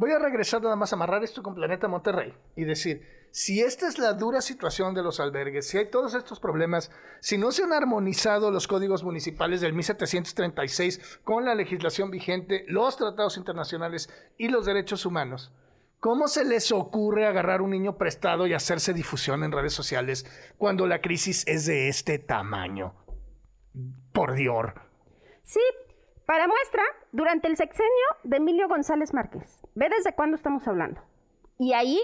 Voy 0.02 0.10
a 0.14 0.18
regresar 0.18 0.64
nada 0.64 0.76
más 0.76 0.92
a 0.92 0.96
amarrar 0.96 1.24
esto 1.24 1.44
con 1.44 1.54
Planeta 1.54 1.88
Monterrey 1.88 2.34
y 2.56 2.64
decir, 2.64 3.08
si 3.30 3.62
esta 3.62 3.88
es 3.88 4.00
la 4.00 4.14
dura 4.14 4.42
situación 4.42 4.96
de 4.96 5.04
los 5.04 5.20
albergues, 5.20 5.68
si 5.68 5.78
hay 5.78 5.92
todos 5.92 6.16
estos 6.16 6.40
problemas, 6.40 6.92
si 7.20 7.38
no 7.38 7.52
se 7.52 7.66
han 7.66 7.72
armonizado 7.72 8.50
los 8.50 8.68
códigos 8.68 9.04
municipales 9.04 9.62
del 9.62 9.74
1736 9.74 11.20
con 11.24 11.46
la 11.46 11.54
legislación 11.54 12.10
vigente, 12.10 12.66
los 12.68 12.98
tratados 12.98 13.38
internacionales 13.38 14.10
y 14.40 14.48
los 14.48 14.66
derechos 14.66 15.06
humanos, 15.06 15.54
¿cómo 16.00 16.28
se 16.28 16.46
les 16.46 16.72
ocurre 16.72 17.28
agarrar 17.28 17.62
un 17.62 17.70
niño 17.70 18.00
prestado 18.00 18.48
y 18.48 18.56
hacerse 18.56 18.96
difusión 18.96 19.44
en 19.44 19.52
redes 19.52 19.74
sociales 19.74 20.26
cuando 20.58 20.88
la 20.88 21.00
crisis 21.00 21.48
es 21.48 21.68
de 21.68 21.90
este 21.90 22.18
tamaño? 22.18 22.96
Por 24.12 24.34
Dios. 24.34 24.66
Sí, 25.44 25.62
para 26.26 26.48
muestra, 26.48 26.82
durante 27.12 27.48
el 27.48 27.56
sexenio 27.56 28.08
de 28.24 28.38
Emilio 28.38 28.68
González 28.68 29.14
Márquez. 29.14 29.61
¿Ve 29.74 29.88
desde 29.90 30.14
cuándo 30.14 30.36
estamos 30.36 30.68
hablando? 30.68 31.02
Y 31.58 31.74
ahí 31.74 32.00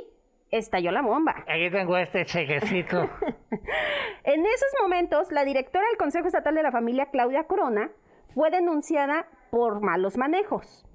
estalló 0.51 0.91
la 0.91 1.01
bomba. 1.01 1.43
Aquí 1.47 1.69
tengo 1.69 1.97
este 1.97 2.25
chequecito. 2.25 2.97
en 4.23 4.45
esos 4.45 4.69
momentos, 4.81 5.31
la 5.31 5.43
directora 5.43 5.85
del 5.87 5.97
Consejo 5.97 6.27
Estatal 6.27 6.55
de 6.55 6.63
la 6.63 6.71
Familia, 6.71 7.07
Claudia 7.11 7.45
Corona, 7.45 7.91
fue 8.33 8.51
denunciada 8.51 9.27
por 9.51 9.81
malos 9.81 10.17
manejos. 10.17 10.85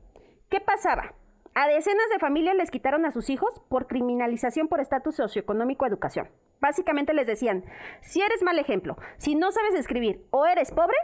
¿Qué 0.48 0.60
pasaba? 0.60 1.14
A 1.54 1.68
decenas 1.68 2.08
de 2.10 2.18
familias 2.18 2.56
les 2.56 2.70
quitaron 2.70 3.04
a 3.04 3.10
sus 3.10 3.28
hijos 3.28 3.60
por 3.68 3.86
criminalización 3.86 4.68
por 4.68 4.80
estatus 4.80 5.16
socioeconómico 5.16 5.84
educación. 5.84 6.28
Básicamente 6.60 7.12
les 7.12 7.26
decían, 7.26 7.64
si 8.00 8.22
eres 8.22 8.42
mal 8.42 8.58
ejemplo, 8.58 8.96
si 9.18 9.34
no 9.34 9.52
sabes 9.52 9.74
escribir 9.74 10.24
o 10.30 10.46
eres 10.46 10.70
pobre, 10.72 10.96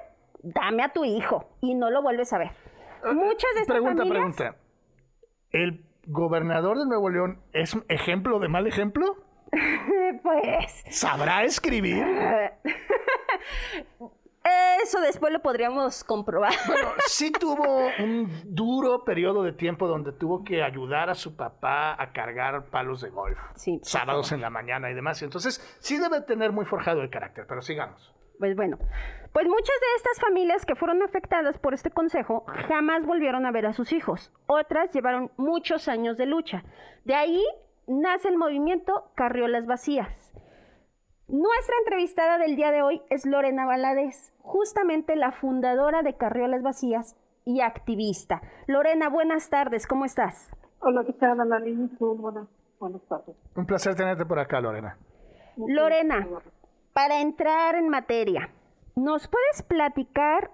dame 0.42 0.82
a 0.84 0.92
tu 0.92 1.04
hijo 1.04 1.50
y 1.60 1.74
no 1.74 1.90
lo 1.90 2.00
vuelves 2.00 2.32
a 2.32 2.38
ver. 2.38 2.52
Muchas 3.12 3.52
de 3.54 3.60
estas 3.60 3.76
pregunta, 3.76 4.04
Pregunta, 4.04 4.56
¿El 5.50 5.84
gobernador 6.06 6.78
de 6.78 6.86
Nuevo 6.86 7.10
León 7.10 7.40
es 7.52 7.74
un 7.74 7.84
ejemplo 7.88 8.38
de 8.38 8.48
mal 8.48 8.66
ejemplo? 8.66 9.16
pues. 10.22 10.84
¿Sabrá 10.90 11.44
escribir? 11.44 12.04
Eso 14.82 15.00
después 15.00 15.32
lo 15.32 15.40
podríamos 15.40 16.04
comprobar. 16.04 16.52
Bueno, 16.66 16.88
sí 17.06 17.32
tuvo 17.32 17.88
un 17.98 18.30
duro 18.44 19.04
periodo 19.04 19.42
de 19.42 19.52
tiempo 19.52 19.86
donde 19.86 20.12
tuvo 20.12 20.44
que 20.44 20.62
ayudar 20.62 21.10
a 21.10 21.14
su 21.14 21.36
papá 21.36 22.00
a 22.00 22.12
cargar 22.12 22.66
palos 22.66 23.00
de 23.00 23.10
golf. 23.10 23.38
Sí, 23.54 23.80
sábados 23.82 24.32
en 24.32 24.40
la 24.40 24.50
mañana 24.50 24.90
y 24.90 24.94
demás. 24.94 25.20
Entonces, 25.22 25.60
sí 25.80 25.98
debe 25.98 26.20
tener 26.22 26.52
muy 26.52 26.64
forjado 26.64 27.02
el 27.02 27.10
carácter, 27.10 27.46
pero 27.48 27.60
sigamos. 27.60 28.14
Pues 28.38 28.54
bueno, 28.54 28.78
pues 29.32 29.46
muchas 29.46 29.66
de 29.80 29.96
estas 29.96 30.20
familias 30.20 30.64
que 30.64 30.76
fueron 30.76 31.02
afectadas 31.02 31.58
por 31.58 31.74
este 31.74 31.90
consejo 31.90 32.44
jamás 32.68 33.04
volvieron 33.04 33.46
a 33.46 33.50
ver 33.50 33.66
a 33.66 33.72
sus 33.72 33.92
hijos. 33.92 34.32
Otras 34.46 34.92
llevaron 34.92 35.30
muchos 35.36 35.88
años 35.88 36.16
de 36.16 36.26
lucha. 36.26 36.62
De 37.04 37.14
ahí 37.14 37.44
nace 37.86 38.28
el 38.28 38.36
movimiento 38.36 39.10
Carriolas 39.14 39.66
Vacías. 39.66 40.32
Nuestra 41.26 41.74
entrevistada 41.84 42.38
del 42.38 42.56
día 42.56 42.70
de 42.70 42.82
hoy 42.82 43.02
es 43.10 43.26
Lorena 43.26 43.66
Valadez, 43.66 44.32
justamente 44.40 45.14
la 45.16 45.32
fundadora 45.32 46.02
de 46.02 46.16
Carriolas 46.16 46.62
Vacías 46.62 47.16
y 47.44 47.60
activista. 47.60 48.40
Lorena, 48.66 49.08
buenas 49.10 49.50
tardes, 49.50 49.86
¿cómo 49.86 50.04
estás? 50.04 50.54
Hola, 50.80 51.02
¿qué 51.04 51.12
tal, 51.14 51.36
Buenas, 51.36 52.48
buenas 52.78 53.02
tardes. 53.08 53.36
Un 53.56 53.66
placer 53.66 53.94
tenerte 53.94 54.24
por 54.24 54.38
acá, 54.38 54.60
Lorena. 54.60 54.96
Lorena, 55.56 56.26
para 56.98 57.20
entrar 57.20 57.76
en 57.76 57.88
materia, 57.88 58.50
¿nos 58.96 59.28
puedes 59.28 59.62
platicar 59.62 60.50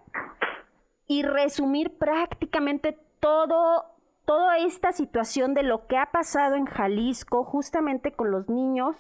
y 1.06 1.22
resumir 1.22 1.96
prácticamente 1.96 2.98
todo, 3.18 3.86
toda 4.26 4.58
esta 4.58 4.92
situación 4.92 5.54
de 5.54 5.62
lo 5.62 5.86
que 5.86 5.96
ha 5.96 6.10
pasado 6.12 6.56
en 6.56 6.66
Jalisco 6.66 7.44
justamente 7.44 8.12
con 8.12 8.30
los 8.30 8.46
niños 8.50 8.94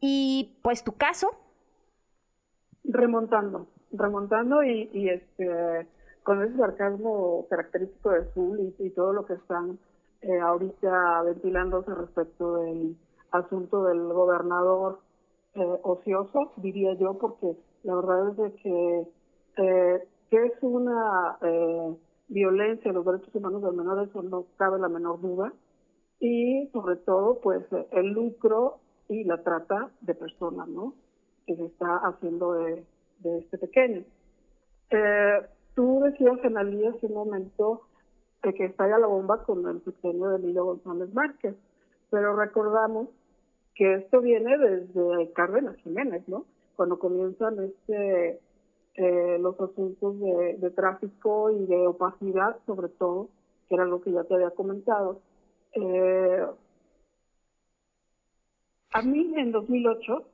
y 0.00 0.58
pues 0.64 0.82
tu 0.82 0.96
caso? 0.96 1.30
Remontando, 2.82 3.68
remontando 3.92 4.64
y, 4.64 4.90
y 4.92 5.08
este 5.08 5.86
con 6.24 6.42
ese 6.42 6.56
sarcasmo 6.56 7.46
característico 7.48 8.10
de 8.10 8.24
Zul 8.34 8.74
y, 8.80 8.90
todo 8.90 9.12
lo 9.12 9.24
que 9.24 9.34
están 9.34 9.78
eh, 10.22 10.40
ahorita 10.40 11.22
ventilándose 11.22 11.94
respecto 11.94 12.56
del 12.56 12.96
asunto 13.30 13.84
del 13.84 14.02
gobernador 14.12 14.98
eh, 15.54 15.78
ocioso, 15.82 16.52
diría 16.56 16.94
yo, 16.94 17.18
porque 17.18 17.56
la 17.82 17.94
verdad 17.94 18.30
es 18.30 18.36
de 18.36 18.52
que, 18.54 19.06
eh, 19.58 20.08
es 20.30 20.52
una 20.62 21.36
eh, 21.42 21.96
violencia 22.28 22.90
a 22.90 22.94
los 22.94 23.04
derechos 23.04 23.34
humanos 23.34 23.62
del 23.62 23.74
menor, 23.74 24.08
eso 24.08 24.22
no 24.22 24.46
cabe 24.56 24.78
la 24.78 24.88
menor 24.88 25.20
duda. 25.20 25.52
Y 26.20 26.68
sobre 26.72 26.96
todo, 26.96 27.40
pues, 27.40 27.64
el 27.90 28.12
lucro 28.12 28.78
y 29.08 29.24
la 29.24 29.42
trata 29.42 29.90
de 30.00 30.14
personas, 30.14 30.68
¿no? 30.68 30.94
Que 31.46 31.56
se 31.56 31.66
está 31.66 31.96
haciendo 31.96 32.54
de, 32.54 32.86
de 33.18 33.38
este 33.38 33.58
pequeño. 33.58 34.04
Eh, 34.90 35.46
tú 35.74 36.00
decías, 36.04 36.38
Analí, 36.44 36.86
hace 36.86 37.06
un 37.06 37.14
momento 37.14 37.82
que 38.42 38.64
estalla 38.64 38.98
la 38.98 39.06
bomba 39.06 39.44
con 39.44 39.66
el 39.68 39.80
pequeño 39.80 40.30
de 40.30 40.36
Emilio 40.36 40.64
González 40.64 41.12
Márquez, 41.14 41.54
pero 42.10 42.36
recordamos 42.36 43.08
que 43.74 43.94
esto 43.94 44.20
viene 44.20 44.56
desde 44.58 45.32
Cárdenas 45.32 45.76
Jiménez, 45.78 46.26
¿no? 46.28 46.44
Cuando 46.76 46.98
comienzan 46.98 47.58
este 47.60 48.40
eh, 48.94 49.38
los 49.40 49.58
asuntos 49.58 50.20
de, 50.20 50.70
tráfico 50.70 51.50
y 51.50 51.64
de 51.64 51.86
opacidad, 51.86 52.58
sobre 52.66 52.88
todo, 52.90 53.28
que 53.68 53.74
era 53.74 53.86
lo 53.86 54.02
que 54.02 54.12
ya 54.12 54.22
te 54.24 54.34
había 54.34 54.50
comentado. 54.50 55.20
Eh, 55.72 56.46
a 58.92 59.02
mí 59.02 59.32
en 59.36 59.50
2008 59.52 60.24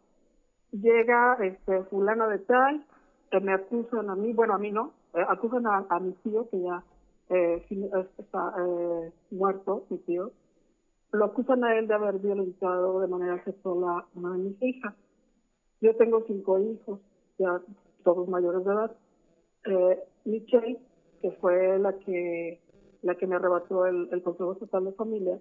llega 0.72 1.38
este 1.42 1.84
fulana 1.84 2.26
de 2.26 2.38
tal, 2.40 2.84
que 3.30 3.38
me 3.40 3.52
acusan 3.52 4.10
a 4.10 4.16
mí, 4.16 4.32
bueno, 4.32 4.54
a 4.54 4.58
mí 4.58 4.72
no, 4.72 4.92
eh, 5.14 5.24
acusan 5.28 5.66
a, 5.66 5.86
a, 5.88 6.00
mi 6.00 6.12
tío, 6.24 6.48
que 6.50 6.60
ya 6.60 6.82
está 7.28 8.54
muerto, 9.30 9.84
mi 9.90 9.98
tío, 9.98 10.32
lo 11.12 11.24
acusan 11.24 11.64
a 11.64 11.76
él 11.78 11.88
de 11.88 11.94
haber 11.94 12.18
violentado 12.18 13.00
de 13.00 13.08
manera 13.08 13.42
sexual 13.44 13.84
a 13.84 14.06
una 14.14 14.32
de 14.32 14.38
mis 14.38 14.62
hijas. 14.62 14.94
Yo 15.80 15.96
tengo 15.96 16.24
cinco 16.26 16.58
hijos, 16.58 17.00
ya 17.38 17.60
todos 18.04 18.28
mayores 18.28 18.64
de 18.64 18.72
edad. 18.72 18.96
Eh, 19.64 20.02
Michelle, 20.24 20.78
que 21.22 21.30
fue 21.32 21.78
la 21.78 21.92
que 21.98 22.60
la 23.02 23.14
que 23.14 23.26
me 23.26 23.36
arrebató 23.36 23.86
el, 23.86 24.22
Consejo 24.22 24.52
Estatal 24.52 24.86
de 24.86 24.92
Familia, 24.92 25.38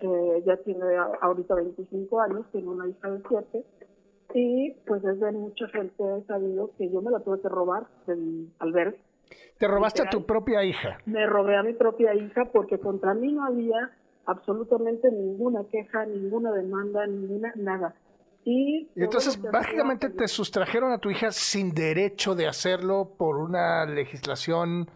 eh, 0.00 0.42
ya 0.44 0.56
tiene 0.58 0.84
ahorita 1.20 1.54
25 1.54 2.20
años, 2.20 2.46
tiene 2.50 2.68
una 2.68 2.88
hija 2.88 3.10
de 3.10 3.22
7, 3.28 3.64
y 4.34 4.72
pues 4.86 5.02
desde 5.02 5.32
mucha 5.32 5.68
gente 5.68 6.02
he 6.02 6.22
sabido 6.24 6.70
que 6.76 6.90
yo 6.90 7.00
me 7.00 7.10
la 7.10 7.20
tuve 7.20 7.40
que 7.40 7.48
robar 7.48 7.86
del 8.06 8.48
albergue 8.58 9.00
Te 9.58 9.68
robaste 9.68 10.02
a 10.02 10.10
tu 10.10 10.24
propia 10.24 10.64
hija. 10.64 10.98
Me 11.06 11.26
robé 11.26 11.56
a 11.56 11.62
mi 11.62 11.72
propia 11.72 12.14
hija 12.14 12.46
porque 12.52 12.78
contra 12.78 13.14
mí 13.14 13.32
no 13.32 13.44
había 13.44 13.90
absolutamente 14.30 15.10
ninguna 15.10 15.64
queja, 15.70 16.06
ninguna 16.06 16.52
demanda, 16.52 17.06
ninguna 17.06 17.52
nada. 17.56 17.94
Y, 18.44 18.88
entonces, 18.96 19.40
básicamente 19.40 20.08
te 20.08 20.26
sustrajeron 20.26 20.92
a 20.92 20.98
tu 20.98 21.10
hija 21.10 21.30
sin 21.30 21.74
derecho 21.74 22.34
de 22.34 22.46
hacerlo 22.46 23.10
por 23.18 23.36
una 23.36 23.84
legislación 23.84 24.88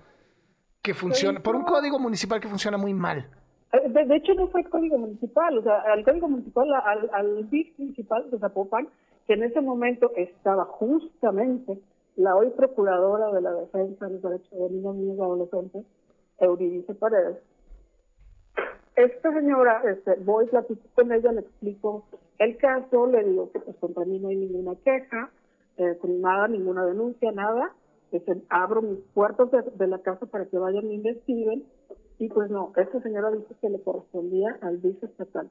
que 0.80 0.94
funciona, 0.94 1.40
por 1.40 1.54
un 1.54 1.64
código 1.64 1.98
municipal 1.98 2.40
que 2.40 2.48
funciona 2.48 2.78
muy 2.78 2.94
mal. 2.94 3.28
Eh, 3.72 3.88
de, 3.88 4.16
hecho, 4.16 4.32
no 4.34 4.48
fue 4.48 4.62
el 4.62 4.70
código 4.70 4.96
municipal, 4.96 5.58
o 5.58 5.62
sea, 5.62 5.80
al 5.92 6.04
código 6.04 6.28
municipal, 6.28 6.72
al, 6.72 7.10
al 7.12 7.44
BIC 7.44 7.78
municipal 7.78 8.30
de 8.30 8.38
Zapopan, 8.38 8.88
que 9.26 9.34
en 9.34 9.42
ese 9.42 9.60
momento 9.60 10.10
estaba 10.16 10.64
justamente 10.64 11.78
la 12.16 12.36
hoy 12.36 12.50
procuradora 12.50 13.30
de 13.32 13.42
la 13.42 13.52
defensa 13.52 14.06
de 14.06 14.12
los 14.12 14.22
derechos 14.22 14.50
de 14.50 14.70
niños, 14.70 14.94
niños 14.94 15.18
y 15.18 15.20
adolescentes, 15.20 15.84
Euridice 16.38 16.94
Paredes. 16.94 17.38
Esta 18.96 19.32
señora, 19.32 19.82
este, 19.90 20.14
voy, 20.24 20.46
platico 20.46 20.82
con 20.94 21.10
ella, 21.12 21.32
le 21.32 21.40
explico 21.40 22.04
el 22.38 22.56
caso, 22.58 23.06
le 23.06 23.24
digo 23.24 23.50
que 23.50 23.60
pues 23.60 23.76
contra 23.78 24.04
mí 24.04 24.18
no 24.20 24.28
hay 24.28 24.36
ninguna 24.36 24.76
queja, 24.84 25.30
eh, 25.78 25.98
nada, 26.04 26.48
ninguna 26.48 26.84
denuncia, 26.86 27.32
nada. 27.32 27.74
Este, 28.12 28.40
abro 28.48 28.82
mis 28.82 29.00
puertas 29.12 29.48
de, 29.76 29.86
la 29.88 29.98
casa 29.98 30.26
para 30.26 30.46
que 30.46 30.58
vayan 30.58 30.86
y 30.86 30.94
investiguen. 30.94 31.64
Y 32.18 32.28
pues 32.28 32.48
no, 32.50 32.72
esta 32.76 33.00
señora 33.02 33.32
dice 33.32 33.54
que 33.60 33.68
le 33.68 33.82
correspondía 33.82 34.56
al 34.60 34.78
viceestatal, 34.78 35.50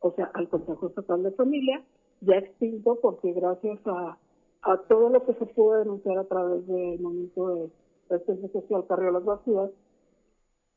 o 0.00 0.12
sea, 0.12 0.30
al 0.34 0.50
Consejo 0.50 0.88
Estatal 0.88 1.22
de 1.22 1.30
Familia, 1.30 1.82
ya 2.20 2.36
extinto 2.36 2.98
porque 3.00 3.32
gracias 3.32 3.80
a, 3.86 4.18
a 4.62 4.76
todo 4.86 5.08
lo 5.08 5.24
que 5.24 5.32
se 5.32 5.46
pudo 5.46 5.78
denunciar 5.78 6.18
a 6.18 6.24
través 6.24 6.66
del 6.66 7.00
momento 7.00 7.48
de 7.54 7.70
la 8.10 8.18
Social 8.18 8.84
Carriolas 8.86 9.24
Vacías, 9.24 9.70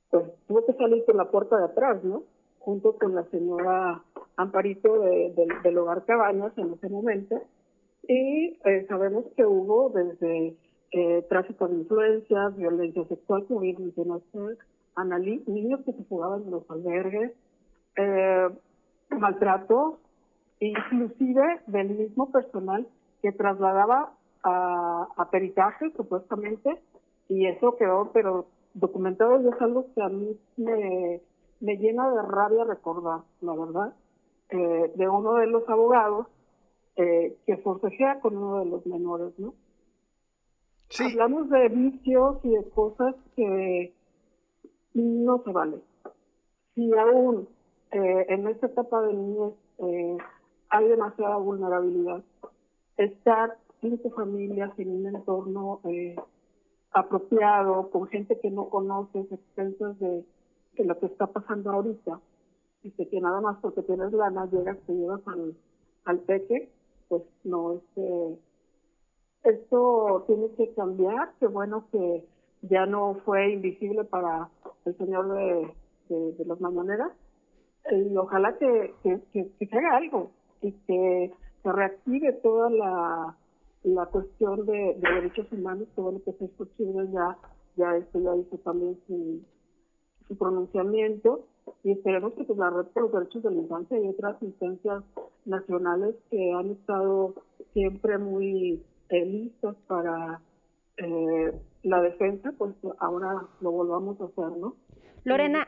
pues 0.10 0.26
tuvo 0.48 0.66
que 0.66 0.74
salir 0.74 1.04
por 1.06 1.16
la 1.16 1.30
puerta 1.30 1.58
de 1.58 1.66
atrás, 1.66 2.04
¿no? 2.04 2.24
Junto 2.60 2.98
con 2.98 3.16
la 3.16 3.24
señora 3.26 4.04
Amparito 4.36 5.00
del 5.00 5.78
hogar 5.78 6.06
Cabañas 6.06 6.58
en 6.58 6.74
ese 6.74 6.90
momento. 6.90 7.42
Y 8.08 8.58
eh, 8.64 8.86
sabemos 8.88 9.26
que 9.36 9.46
hubo 9.46 9.90
desde 9.90 10.56
eh, 10.92 11.26
tráfico 11.30 11.68
de 11.68 11.76
influencias, 11.76 12.56
violencia 12.56 13.06
sexual, 13.06 13.46
como 13.48 13.62
bien 13.62 13.76
niños 15.48 15.82
que 15.86 15.94
se 15.94 16.04
jugaban 16.06 16.44
en 16.44 16.52
los 16.52 16.70
albergues, 16.70 17.34
eh, 17.98 18.50
maltrato, 19.10 20.00
inclusive 20.60 21.62
del 21.68 21.90
mismo 21.90 22.32
personal 22.32 22.88
que 23.22 23.32
trasladaba 23.32 24.14
a, 24.44 25.08
a 25.18 25.30
peritaje, 25.30 25.92
supuestamente, 25.96 26.82
y 27.28 27.48
eso 27.48 27.76
quedó, 27.76 28.12
pero 28.14 28.48
documentado 28.80 29.42
y 29.42 29.48
es 29.48 29.62
algo 29.62 29.88
que 29.94 30.02
a 30.02 30.10
mí 30.10 30.38
me, 30.58 31.22
me 31.60 31.78
llena 31.78 32.10
de 32.12 32.22
rabia 32.22 32.64
recordar, 32.64 33.22
la 33.42 33.54
verdad, 33.54 33.94
eh, 34.50 34.92
de 34.96 35.10
uno 35.10 35.36
de 35.36 35.48
los 35.48 35.68
abogados 35.68 36.28
eh, 36.96 37.38
que 37.46 37.58
forcejea 37.58 38.20
con 38.20 38.38
uno 38.38 38.60
de 38.60 38.66
los 38.66 38.86
menores, 38.86 39.38
¿no? 39.38 39.54
Sí. 40.90 41.04
Hablamos 41.04 41.50
de 41.50 41.68
vicios 41.70 42.38
y 42.44 42.50
de 42.50 42.70
cosas 42.70 43.16
que 43.36 43.94
no 44.94 45.44
se 45.44 45.52
vale. 45.52 45.80
Si 46.74 46.92
aún 46.94 47.48
eh, 47.92 48.26
en 48.30 48.48
esta 48.48 48.68
etapa 48.68 49.02
de 49.02 49.14
niñez 49.14 49.54
eh, 49.80 50.18
hay 50.70 50.88
demasiada 50.88 51.38
vulnerabilidad, 51.38 52.24
estar 52.98 53.58
sin 53.82 53.98
tu 54.00 54.10
familia, 54.12 54.74
sin 54.76 54.90
un 54.90 55.16
entorno 55.16 55.82
eh, 55.84 56.16
apropiado, 56.92 57.90
con 57.90 58.08
gente 58.08 58.40
que 58.40 58.50
no 58.50 58.70
conoces, 58.70 59.32
expensas 59.32 60.00
de, 60.00 60.26
de, 60.74 60.86
lo 60.86 60.98
que 61.00 61.08
está 61.08 61.28
pasando 61.28 61.72
ahorita, 61.72 62.20
y 62.84 62.92
que 62.92 63.22
nada 63.22 63.42
más 63.42 63.58
porque 63.62 63.82
tienes 63.84 64.12
lana 64.14 64.50
llegas, 64.50 64.78
te 64.86 64.94
llevas 64.94 65.22
al, 65.28 65.56
al 66.06 66.20
peque, 66.20 66.70
pues 67.10 67.24
no, 67.44 67.74
este, 67.74 68.38
esto 69.44 70.24
tiene 70.28 70.50
que 70.52 70.74
cambiar, 70.74 71.34
qué 71.40 71.48
bueno 71.48 71.86
que 71.92 72.26
ya 72.62 72.86
no 72.86 73.16
fue 73.26 73.52
invisible 73.54 74.04
para 74.04 74.50
el 74.86 74.98
señor 74.98 75.34
de, 75.34 75.74
de, 76.10 76.46
las 76.46 76.60
mañaneras, 76.60 77.12
y 77.92 78.16
ojalá 78.18 78.58
que, 78.58 78.94
que, 79.04 79.22
que, 79.32 79.66
se 79.66 79.78
haga 79.78 79.98
algo 79.98 80.32
y 80.62 80.72
que 80.72 81.34
se 81.64 81.72
reactive 81.72 82.34
toda 82.34 82.70
la 82.70 83.38
la 83.94 84.06
cuestión 84.08 84.66
de, 84.66 84.98
derechos 85.00 85.52
humanos, 85.52 85.88
todo 85.96 86.12
lo 86.12 86.24
que 86.24 86.34
se 86.34 86.48
posible 86.50 87.10
ya, 87.12 87.38
ya 87.76 87.96
esto 87.98 88.20
ya 88.20 88.36
hizo 88.36 88.58
también 88.58 88.98
su, 89.08 89.42
su 90.28 90.38
pronunciamiento 90.38 91.46
y 91.84 91.92
esperemos 91.92 92.34
que 92.34 92.44
pues, 92.44 92.58
la 92.58 92.70
red 92.70 92.86
por 92.88 93.04
los 93.04 93.14
derechos 93.14 93.44
de 93.44 93.52
la 93.52 93.62
infancia 93.62 94.00
y 94.00 94.08
otras 94.08 94.42
instancias 94.42 95.04
nacionales 95.46 96.16
que 96.30 96.52
han 96.54 96.72
estado 96.72 97.34
siempre 97.74 98.18
muy 98.18 98.84
eh, 99.10 99.26
listas 99.26 99.76
para 99.88 100.42
eh, 100.98 101.54
la 101.84 102.02
defensa, 102.02 102.54
pues 102.58 102.74
ahora 103.00 103.48
lo 103.62 103.72
volvamos 103.72 104.20
a 104.20 104.26
hacer, 104.26 104.58
¿no? 104.58 104.76
Lorena, 105.24 105.66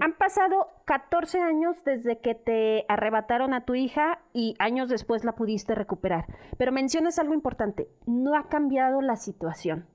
han 0.00 0.12
pasado 0.18 0.68
14 0.84 1.40
años 1.40 1.82
desde 1.84 2.18
que 2.18 2.34
te 2.34 2.84
arrebataron 2.88 3.54
a 3.54 3.64
tu 3.64 3.74
hija 3.74 4.20
y 4.32 4.54
años 4.58 4.88
después 4.88 5.24
la 5.24 5.34
pudiste 5.34 5.74
recuperar. 5.74 6.26
Pero 6.58 6.72
mencionas 6.72 7.18
algo 7.18 7.32
importante, 7.32 7.88
no 8.06 8.36
ha 8.36 8.48
cambiado 8.48 9.00
la 9.00 9.16
situación. 9.16 9.86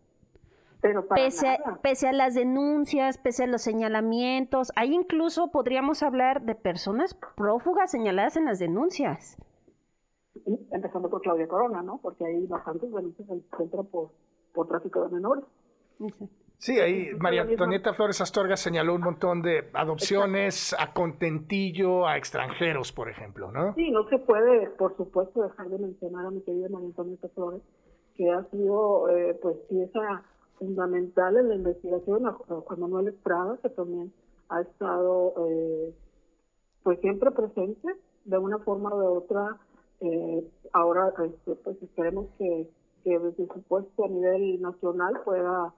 Pero 0.81 1.07
pese, 1.07 1.47
a, 1.49 1.79
pese 1.81 2.07
a 2.07 2.13
las 2.13 2.33
denuncias, 2.33 3.17
pese 3.17 3.43
a 3.43 3.47
los 3.47 3.61
señalamientos, 3.61 4.71
ahí 4.75 4.93
incluso 4.93 5.51
podríamos 5.51 6.03
hablar 6.03 6.43
de 6.43 6.55
personas 6.55 7.13
prófugas 7.13 7.91
señaladas 7.91 8.37
en 8.37 8.45
las 8.45 8.59
denuncias. 8.59 9.37
Empezando 10.71 11.09
por 11.09 11.21
Claudia 11.21 11.47
Corona, 11.49 11.83
¿no? 11.83 11.99
Porque 12.01 12.25
hay 12.25 12.47
bastantes 12.47 12.91
denuncias 12.91 13.29
en 13.29 13.35
el 13.35 13.43
centro 13.57 13.83
por, 13.83 14.11
por 14.53 14.69
tráfico 14.69 15.03
de 15.03 15.15
menores. 15.15 15.43
Sí, 15.97 16.29
ahí 16.67 17.11
María 17.17 17.43
Antonieta 17.43 17.93
Flores 17.93 18.19
Astorga 18.19 18.57
señaló 18.57 18.93
un 18.93 19.01
montón 19.01 19.41
de 19.41 19.69
adopciones 19.73 20.75
a 20.77 20.93
contentillo 20.93 22.05
a 22.05 22.17
extranjeros, 22.17 22.91
por 22.91 23.09
ejemplo, 23.09 23.49
¿no? 23.49 23.73
Sí, 23.75 23.89
no 23.91 24.07
se 24.09 24.19
puede, 24.19 24.69
por 24.71 24.95
supuesto, 24.97 25.41
dejar 25.41 25.69
de 25.69 25.79
mencionar 25.79 26.25
a 26.25 26.31
mi 26.31 26.41
querida 26.41 26.67
María 26.69 26.87
Antonieta 26.87 27.29
Flores, 27.29 27.61
que 28.15 28.29
ha 28.29 28.43
sido, 28.51 29.09
eh, 29.09 29.39
pues, 29.41 29.55
pieza 29.69 30.23
fundamental 30.57 31.37
en 31.37 31.47
la 31.47 31.55
investigación, 31.55 32.27
a 32.27 32.33
Juan 32.33 32.79
Manuel 32.79 33.07
Estrada, 33.07 33.57
que 33.61 33.69
también 33.69 34.11
ha 34.49 34.59
estado, 34.59 35.33
eh, 35.47 35.93
pues, 36.83 36.99
siempre 36.99 37.31
presente, 37.31 37.87
de 38.25 38.37
una 38.37 38.59
forma 38.59 38.93
o 38.93 38.99
de 38.99 39.07
otra. 39.07 39.57
Eh, 40.01 40.45
ahora, 40.73 41.13
este, 41.23 41.55
pues, 41.55 41.81
esperemos 41.81 42.27
que, 42.37 42.69
que 43.05 43.17
desde 43.17 43.47
su 43.47 43.61
puesto 43.63 44.03
a 44.03 44.09
nivel 44.09 44.61
nacional 44.61 45.21
pueda 45.23 45.73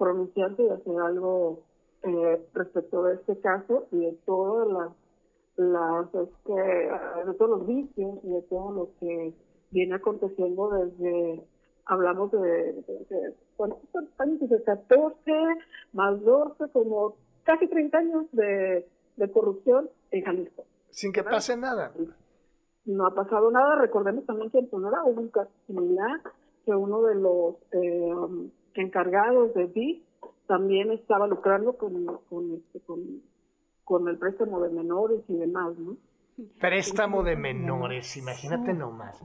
pronunciarse 0.00 0.62
y 0.64 0.70
hacer 0.70 0.98
algo 0.98 1.60
eh, 2.02 2.42
respecto 2.54 3.04
de 3.04 3.16
este 3.16 3.38
caso 3.40 3.86
y 3.92 3.98
de 3.98 4.12
todas 4.24 4.66
las, 4.66 4.92
las 5.56 6.06
este, 6.14 6.52
de 6.52 7.34
todos 7.34 7.58
los 7.58 7.66
vicios 7.66 8.18
y 8.24 8.30
de 8.30 8.42
todo 8.48 8.72
lo 8.72 8.88
que 8.98 9.34
viene 9.70 9.94
aconteciendo 9.94 10.70
desde 10.70 11.44
hablamos 11.84 12.32
de, 12.32 12.38
de, 12.40 13.34
años? 14.18 14.48
De 14.48 14.62
14 14.62 15.32
más 15.92 16.22
12, 16.22 16.72
como 16.72 17.16
casi 17.44 17.68
30 17.68 17.98
años 17.98 18.26
de, 18.32 18.88
de 19.16 19.32
corrupción 19.32 19.90
en 20.12 20.24
Jalisco. 20.24 20.64
Sin 20.90 21.12
que 21.12 21.22
pase 21.22 21.56
nada. 21.58 21.92
No 22.86 23.06
ha 23.06 23.14
pasado 23.14 23.50
nada. 23.50 23.76
Recordemos 23.76 24.24
también 24.24 24.50
que 24.50 24.60
en 24.60 24.70
Sonora 24.70 25.04
hubo 25.04 25.20
un 25.20 25.28
caso 25.28 25.50
similar, 25.66 26.20
que 26.64 26.72
uno 26.72 27.02
de 27.02 27.14
los 27.16 27.56
eh, 27.72 28.14
encargados 28.74 29.54
de 29.54 29.66
BIC 29.66 30.04
también 30.46 30.90
estaba 30.90 31.26
lucrando 31.26 31.76
con, 31.76 32.06
con, 32.28 32.54
este, 32.54 32.80
con, 32.80 33.22
con 33.84 34.08
el 34.08 34.18
préstamo 34.18 34.60
de 34.60 34.70
menores 34.70 35.20
y 35.28 35.36
demás, 35.36 35.78
¿no? 35.78 35.96
Préstamo 36.58 37.22
de 37.22 37.36
menores, 37.36 38.16
imagínate 38.16 38.72
nomás. 38.72 39.22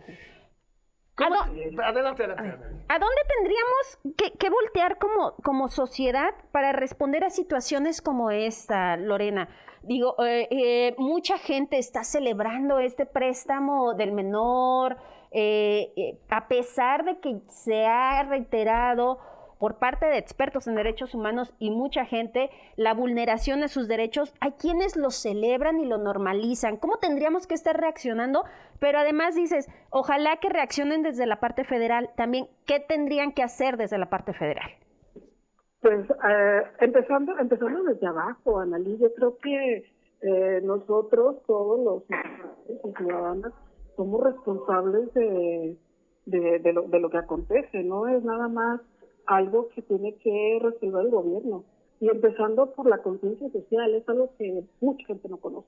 Adelante, 1.17 1.75
adelante, 1.81 2.23
¿A 2.23 2.99
dónde 2.99 3.21
tendríamos 3.38 3.99
que, 4.17 4.38
que, 4.38 4.49
voltear 4.49 4.97
como, 4.97 5.36
como 5.43 5.69
sociedad 5.69 6.31
para 6.51 6.73
responder 6.73 7.23
a 7.23 7.29
situaciones 7.29 8.01
como 8.01 8.31
esta, 8.31 8.97
Lorena? 8.97 9.47
Digo, 9.84 10.15
eh, 10.25 10.47
eh, 10.51 10.95
mucha 10.97 11.38
gente 11.38 11.77
está 11.77 12.03
celebrando 12.03 12.79
este 12.79 13.05
préstamo 13.05 13.93
del 13.93 14.12
menor, 14.12 14.97
eh, 15.31 16.19
a 16.29 16.47
pesar 16.49 17.05
de 17.05 17.19
que 17.19 17.39
se 17.47 17.86
ha 17.86 18.23
reiterado 18.23 19.19
por 19.60 19.76
parte 19.80 20.06
de 20.06 20.18
expertos 20.18 20.68
en 20.68 20.76
derechos 20.76 21.13
humanos 21.13 21.54
y 21.60 21.72
mucha 21.72 22.06
gente 22.06 22.50
la 22.76 22.94
vulneración 22.94 23.62
de 23.62 23.68
sus 23.68 23.88
derechos, 23.88 24.34
hay 24.39 24.52
quienes 24.54 24.96
lo 24.96 25.10
celebran 25.10 25.80
y 25.80 25.86
lo 25.86 25.98
normalizan. 25.98 26.78
¿Cómo 26.78 26.98
tendríamos 26.98 27.48
que 27.48 27.56
estar 27.56 27.80
reaccionando? 27.80 28.44
Pero 28.80 29.00
además 29.00 29.36
dices, 29.36 29.68
ojalá 29.89 30.38
que 30.38 30.50
reaccionen 30.50 31.04
desde 31.04 31.26
la 31.26 31.39
parte 31.39 31.63
federal. 31.63 32.10
También, 32.15 32.48
¿qué 32.65 32.80
tendrían 32.80 33.32
que 33.32 33.44
hacer 33.44 33.78
desde 33.78 33.98
la 33.98 34.10
parte 34.10 34.34
federal? 34.34 34.70
Pues 35.82 36.10
eh, 36.10 36.63
empezando, 36.80 37.38
empezando 37.38 37.84
desde 37.84 38.08
abajo, 38.08 38.60
Analí, 38.60 38.98
yo 38.98 39.13
creo 39.13 39.38
que 39.38 39.86
eh, 40.22 40.62
nosotros, 40.63 41.38
todos 41.46 41.80
los 41.80 42.96
ciudadanos, 42.98 43.54
somos 43.96 44.24
responsables 44.24 45.13
de, 45.13 45.78
de, 46.26 46.74
lo, 46.74 46.84
de 46.84 47.00
lo 47.00 47.10
que 47.10 47.18
acontece, 47.18 47.84
no 47.84 48.08
es 48.08 48.24
nada 48.24 48.48
más 48.48 48.82
algo 49.28 49.70
que 49.70 49.82
tiene 49.82 50.16
que 50.18 50.60
resolver 50.62 51.06
el 51.06 51.12
gobierno. 51.12 51.64
Y 52.00 52.10
empezando 52.10 52.72
por 52.74 52.90
la 52.90 53.00
conciencia 53.00 53.50
social, 53.50 53.94
es 53.96 54.08
algo 54.10 54.32
que 54.38 54.64
mucha 54.82 55.06
gente 55.06 55.30
no 55.30 55.38
conoce. 55.38 55.68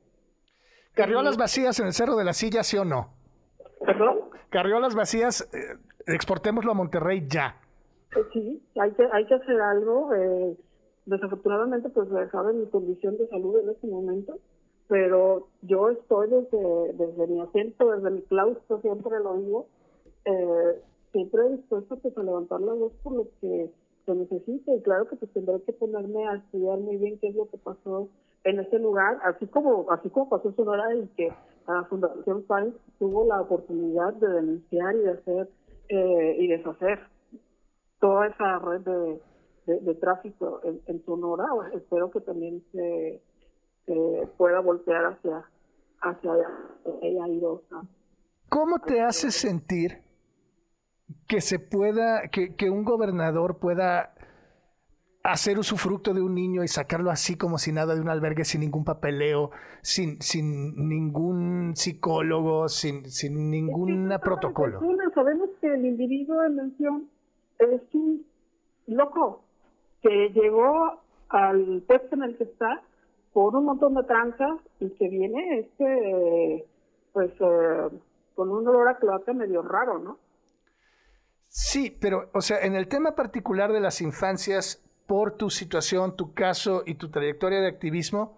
¿Carriolas 0.93 1.37
vacías 1.37 1.79
en 1.79 1.87
el 1.87 1.93
Cerro 1.93 2.15
de 2.15 2.23
la 2.23 2.33
Silla, 2.33 2.63
sí 2.63 2.77
o 2.77 2.85
no? 2.85 3.13
¿Perdón? 3.85 4.19
Carriolas 4.49 4.95
vacías, 4.95 5.47
eh, 5.53 5.77
exportémoslo 6.07 6.71
a 6.71 6.75
Monterrey 6.75 7.25
ya. 7.27 7.61
Eh, 8.15 8.23
sí, 8.33 8.63
hay 8.79 8.91
que, 8.91 9.07
hay 9.11 9.25
que 9.25 9.35
hacer 9.35 9.61
algo. 9.61 10.13
Eh, 10.13 10.57
desafortunadamente, 11.05 11.89
pues 11.89 12.09
saben 12.31 12.59
mi 12.59 12.65
condición 12.67 13.17
de 13.17 13.27
salud 13.27 13.59
en 13.59 13.69
este 13.69 13.87
momento, 13.87 14.39
pero 14.87 15.47
yo 15.61 15.89
estoy 15.89 16.29
desde, 16.29 16.93
desde 16.93 17.27
mi 17.27 17.41
asiento, 17.41 17.91
desde 17.91 18.09
mi 18.09 18.21
claustro, 18.23 18.81
siempre 18.81 19.19
lo 19.19 19.37
digo, 19.37 19.67
eh, 20.25 20.81
siempre 21.17 21.49
dispuesta 21.49 21.95
pues, 21.95 22.15
a 22.15 22.21
levantar 22.21 22.61
la 22.61 22.73
voz 22.73 22.93
por 23.01 23.13
lo 23.13 23.27
que 23.41 23.71
se 24.05 24.15
necesite. 24.15 24.75
Y 24.75 24.81
claro 24.83 25.07
que 25.07 25.15
pues 25.15 25.31
tendré 25.33 25.59
que 25.63 25.73
ponerme 25.73 26.27
a 26.27 26.35
estudiar 26.35 26.77
muy 26.77 26.97
bien 26.97 27.17
qué 27.19 27.29
es 27.29 27.35
lo 27.35 27.49
que 27.49 27.57
pasó 27.57 28.07
en 28.43 28.59
ese 28.59 28.77
lugar, 28.77 29.17
así 29.23 29.47
como 29.47 29.91
así 29.91 30.09
como 30.09 30.29
pasó 30.29 30.49
en 30.49 30.55
Sonora 30.55 30.95
y 30.95 31.07
que 31.17 31.33
la 31.67 31.83
Fundación 31.85 32.43
Pines 32.43 32.75
tuvo 32.99 33.25
la 33.25 33.41
oportunidad 33.41 34.13
de 34.13 34.27
denunciar 34.27 34.95
y 34.95 34.99
de 34.99 35.11
hacer 35.11 35.49
eh, 35.89 36.37
y 36.39 36.47
deshacer 36.47 36.99
toda 37.99 38.27
esa 38.27 38.59
red 38.59 38.81
de, 38.81 39.79
de, 39.79 39.95
tráfico 39.95 40.61
en, 40.63 40.79
en, 40.85 41.03
Sonora. 41.03 41.45
Espero 41.73 42.11
que 42.11 42.21
también 42.21 42.63
se, 42.71 43.21
pueda 44.37 44.59
voltear 44.59 45.05
hacia 45.05 45.43
hacia 45.99 46.31
ella 47.01 47.25
¿Cómo 48.49 48.79
te 48.79 49.01
hace 49.01 49.31
sentir 49.31 50.06
que 51.27 51.41
se 51.41 51.59
pueda, 51.59 52.27
que, 52.29 52.55
que 52.55 52.69
un 52.69 52.83
gobernador 52.83 53.59
pueda 53.59 54.13
hacer 55.23 55.59
usufructo 55.59 56.13
de 56.13 56.21
un 56.21 56.33
niño 56.33 56.63
y 56.63 56.69
sacarlo 56.69 57.11
así 57.11 57.37
como 57.37 57.57
si 57.57 57.73
nada 57.73 57.95
de 57.95 58.01
un 58.01 58.07
albergue 58.07 58.45
sin 58.45 58.61
ningún 58.61 58.85
papeleo, 58.85 59.51
sin, 59.81 60.21
sin 60.21 60.87
ningún 60.87 61.75
psicólogo, 61.75 62.69
sin, 62.69 63.05
sin 63.05 63.51
ningún 63.51 64.09
protocolo. 64.23 64.79
Sabemos 65.13 65.49
que 65.59 65.73
el 65.73 65.85
individuo 65.85 66.43
en 66.43 66.55
mención 66.55 67.09
es 67.59 67.81
un 67.93 68.25
loco 68.85 69.41
que 70.01 70.29
llegó 70.29 71.01
al 71.29 71.83
puesto 71.87 72.15
en 72.15 72.23
el 72.23 72.37
que 72.37 72.45
está 72.45 72.81
por 73.33 73.55
un 73.55 73.65
montón 73.65 73.95
de 73.95 74.03
trancas 74.03 74.59
y 74.79 74.89
que 74.91 75.09
viene 75.09 75.59
este 75.59 76.65
pues 77.11 77.31
eh, 77.39 77.89
con 78.35 78.49
un 78.49 78.67
olor 78.67 78.87
a 78.87 78.97
cloaca 78.97 79.33
medio 79.33 79.61
raro, 79.63 79.99
¿no? 79.99 80.17
Sí, 81.59 81.89
pero, 81.89 82.29
o 82.35 82.41
sea, 82.41 82.59
en 82.59 82.75
el 82.75 82.87
tema 82.87 83.15
particular 83.15 83.73
de 83.73 83.79
las 83.79 83.99
infancias, 84.01 84.79
por 85.07 85.37
tu 85.37 85.49
situación, 85.49 86.15
tu 86.15 86.35
caso 86.35 86.83
y 86.85 86.93
tu 86.93 87.09
trayectoria 87.09 87.59
de 87.61 87.67
activismo, 87.67 88.37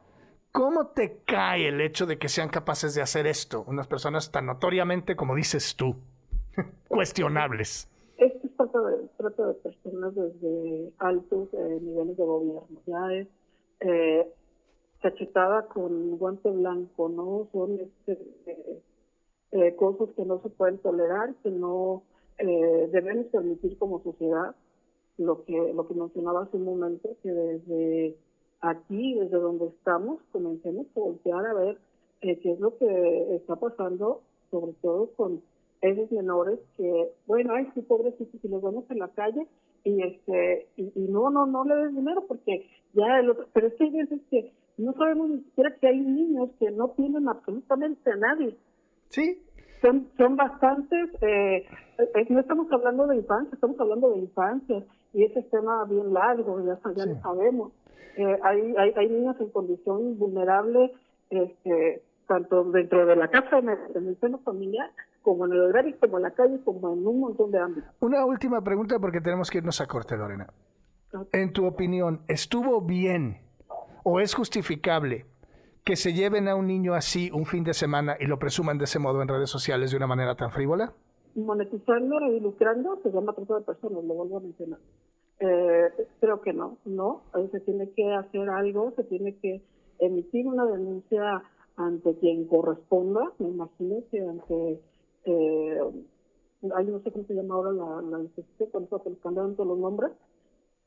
¿cómo 0.54 0.88
te 0.88 1.20
cae 1.26 1.68
el 1.68 1.82
hecho 1.82 2.06
de 2.06 2.18
que 2.18 2.30
sean 2.30 2.48
capaces 2.48 2.96
de 2.96 3.02
hacer 3.02 3.28
esto? 3.28 3.66
Unas 3.68 3.88
personas 3.88 4.32
tan 4.32 4.46
notoriamente, 4.46 5.18
como 5.18 5.36
dices 5.36 5.76
tú, 5.76 5.98
cuestionables. 6.88 7.90
Esto 8.18 8.48
es 8.48 8.56
trata 9.18 9.48
de, 9.48 9.54
personas 9.56 10.16
desde 10.16 10.94
altos 11.00 11.50
eh, 11.52 11.80
niveles 11.82 12.16
de 12.16 12.24
gobierno. 12.24 12.70
Ya 12.86 13.14
es 13.16 13.28
eh, 13.82 14.32
cachetada 15.02 15.68
con 15.68 16.18
guante 16.18 16.50
blanco, 16.50 17.10
¿no? 17.10 17.50
Son 17.52 17.82
este, 17.82 18.18
eh, 19.52 19.76
cosas 19.76 20.08
que 20.16 20.24
no 20.24 20.42
se 20.42 20.48
pueden 20.48 20.78
tolerar, 20.78 21.36
que 21.44 21.52
no 21.52 22.04
eh, 22.40 22.90
debemos 22.92 23.28
permitir 23.28 23.78
como 23.78 24.02
sociedad 24.02 24.56
lo 25.18 25.44
que 25.44 25.74
lo 25.74 25.88
que 25.88 25.94
mencionaba 25.94 26.44
hace 26.44 26.58
un 26.58 26.66
momento 26.66 27.10
que 27.22 27.32
desde 27.32 28.16
aquí 28.62 29.16
desde 29.16 29.38
donde 29.38 29.68
estamos 29.68 30.22
comencemos 30.32 30.88
a 30.96 31.00
voltear 31.00 31.46
a 31.46 31.54
ver 31.54 31.78
eh, 32.22 32.40
qué 32.40 32.54
es 32.54 32.60
lo 32.60 32.78
que 32.78 33.36
está 33.36 33.58
pasando 33.58 34.22
sobre 34.52 34.74
todo 34.82 35.12
con 35.16 35.42
esos 35.82 36.12
menores 36.12 36.60
que 36.78 37.12
bueno 37.28 37.54
ay 37.54 37.68
sí 37.74 37.82
pobrecitos 37.82 38.40
si 38.42 38.48
los 38.48 38.62
vemos 38.62 38.90
en 38.90 39.00
la 39.00 39.10
calle 39.10 39.46
y 39.84 40.02
este 40.02 40.68
y, 40.78 40.92
no 40.96 41.30
no 41.30 41.46
no 41.46 41.66
le 41.66 41.76
des 41.76 41.96
dinero 41.96 42.26
porque 42.28 42.66
ya 42.94 43.20
el 43.20 43.32
otro 43.32 43.48
pero 43.54 43.68
es 43.68 43.74
que 43.76 43.84
hay 43.84 44.20
que 44.30 44.54
no 44.78 44.94
sabemos 44.94 45.30
ni 45.30 45.42
siquiera 45.44 45.76
que 45.76 45.88
hay 45.88 46.00
niños 46.00 46.50
que 46.58 46.72
no 46.72 46.92
tienen 46.92 47.28
absolutamente 47.28 48.12
a 48.12 48.16
nadie. 48.16 48.56
Sí 49.10 49.42
son, 49.82 50.08
son 50.18 50.36
bastantes, 50.36 51.10
eh, 51.22 51.66
no 52.30 52.40
estamos 52.40 52.72
hablando 52.72 53.08
de 53.08 53.18
infancia, 53.18 53.54
estamos 53.54 53.80
hablando 53.80 54.12
de 54.12 54.20
infancia 54.20 54.84
y 55.14 55.24
ese 55.24 55.42
tema 55.44 55.86
bien 55.86 56.14
largo, 56.14 56.64
ya, 56.66 56.80
ya 56.96 57.06
lo 57.06 57.20
sabemos. 57.22 57.72
Eh, 58.18 58.38
hay, 58.44 58.76
hay, 58.78 58.94
hay 58.96 59.10
niños 59.10 59.36
en 59.40 59.50
condición 59.50 60.18
vulnerable, 60.18 60.92
este, 61.30 62.04
tanto 62.28 62.64
dentro 62.66 63.06
de 63.06 63.16
la 63.16 63.30
casa, 63.30 63.60
en 63.60 63.70
el, 63.70 64.18
seno 64.20 64.40
familiar, 64.40 64.92
como 65.22 65.46
en 65.46 65.54
el 65.54 65.62
hogar 65.62 65.86
como 66.00 66.18
en 66.18 66.24
la 66.24 66.32
calle, 66.32 66.60
como 66.64 66.94
en 66.94 67.06
un 67.08 67.20
montón 67.20 67.52
de 67.52 67.60
ámbitos. 67.60 67.90
Una 68.00 68.26
última 68.26 68.62
pregunta 68.64 69.00
porque 69.00 69.22
tenemos 69.22 69.50
que 69.50 69.60
irnos 69.60 69.80
a 69.82 69.88
corte, 69.88 70.18
Lorena. 70.18 70.48
En 71.32 71.54
tu 71.54 71.66
opinión, 71.66 72.22
¿estuvo 72.28 72.82
bien 72.82 73.38
o 74.04 74.20
es 74.20 74.36
justificable 74.36 75.26
que 75.90 75.96
se 75.96 76.14
lleven 76.14 76.48
a 76.48 76.56
un 76.56 76.68
niño 76.68 76.94
así 76.94 77.32
un 77.34 77.48
fin 77.48 77.64
de 77.64 77.74
semana 77.74 78.16
y 78.20 78.28
lo 78.28 78.38
presuman 78.38 78.78
de 78.78 78.84
ese 78.84 79.00
modo 79.00 79.24
en 79.24 79.28
redes 79.28 79.50
sociales 79.50 79.90
de 79.90 79.98
una 79.98 80.06
manera 80.06 80.36
tan 80.36 80.52
frívola? 80.52 80.94
Monetizando 81.34 82.16
y 82.30 82.40
lucrando 82.40 83.00
se 83.02 83.10
llama 83.10 83.34
trata 83.34 83.56
de 83.56 83.62
personas, 83.62 84.04
lo 84.04 84.14
vuelvo 84.14 84.38
a 84.38 84.40
mencionar. 84.40 84.78
Eh, 85.40 85.90
creo 86.20 86.42
que 86.42 86.54
no, 86.54 86.78
no. 86.86 87.24
Se 87.52 87.60
tiene 87.62 87.90
que 87.90 88.14
hacer 88.14 88.52
algo, 88.52 88.94
se 88.98 89.04
tiene 89.06 89.36
que 89.38 89.64
emitir 89.98 90.46
una 90.46 90.68
denuncia 90.68 91.42
ante 91.76 92.16
quien 92.20 92.46
corresponda, 92.46 93.22
me 93.40 93.50
imagino 93.50 94.04
que 94.12 94.22
ante, 94.22 94.82
eh, 95.26 95.80
ay, 96.72 96.86
no 96.86 97.00
sé 97.00 97.12
cómo 97.12 97.26
se 97.26 97.34
llama 97.34 97.56
ahora 97.56 97.72
la, 97.72 98.20
institución, 98.20 98.70
cuando 98.70 99.02
se 99.04 99.22
cambiaron 99.24 99.56
todos 99.56 99.70
los 99.70 99.80
nombres, 99.80 100.12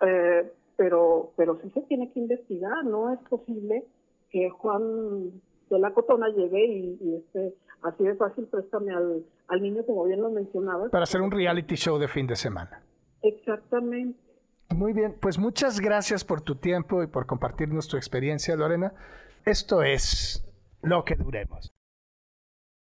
eh, 0.07 0.49
pero, 0.77 1.33
pero 1.35 1.59
sí 1.61 1.71
se 1.71 1.81
tiene 1.89 2.13
que 2.13 2.21
investigar, 2.21 2.85
no 2.85 3.13
es 3.13 3.19
posible 3.29 3.85
que 4.33 4.51
Juan 4.51 5.31
de 5.71 5.79
la 5.79 5.93
Cotona 5.93 6.29
llegue 6.29 6.67
y, 6.67 7.15
este, 7.17 7.55
así 7.83 8.05
de 8.05 8.15
fácil 8.17 8.47
préstame 8.47 8.93
al, 8.93 9.25
al 9.49 9.63
niño, 9.63 9.85
como 9.87 10.05
bien 10.05 10.21
lo 10.21 10.31
mencionabas. 10.31 10.91
Para 10.91 11.05
hacer 11.05 11.21
un 11.21 11.31
reality 11.31 11.77
show 11.77 11.99
de 11.99 12.09
fin 12.09 12.27
de 12.27 12.37
semana. 12.37 12.83
Exactamente. 13.23 14.19
Muy 14.75 14.93
bien, 14.95 15.15
pues 15.21 15.39
muchas 15.39 15.81
gracias 15.81 16.25
por 16.25 16.41
tu 16.41 16.57
tiempo 16.57 17.03
y 17.03 17.07
por 17.07 17.27
compartirnos 17.27 17.89
tu 17.89 17.97
experiencia, 17.97 18.57
Lorena. 18.57 18.95
Esto 19.45 19.83
es 19.83 20.43
lo 20.83 21.05
que 21.05 21.15
duremos. 21.15 21.73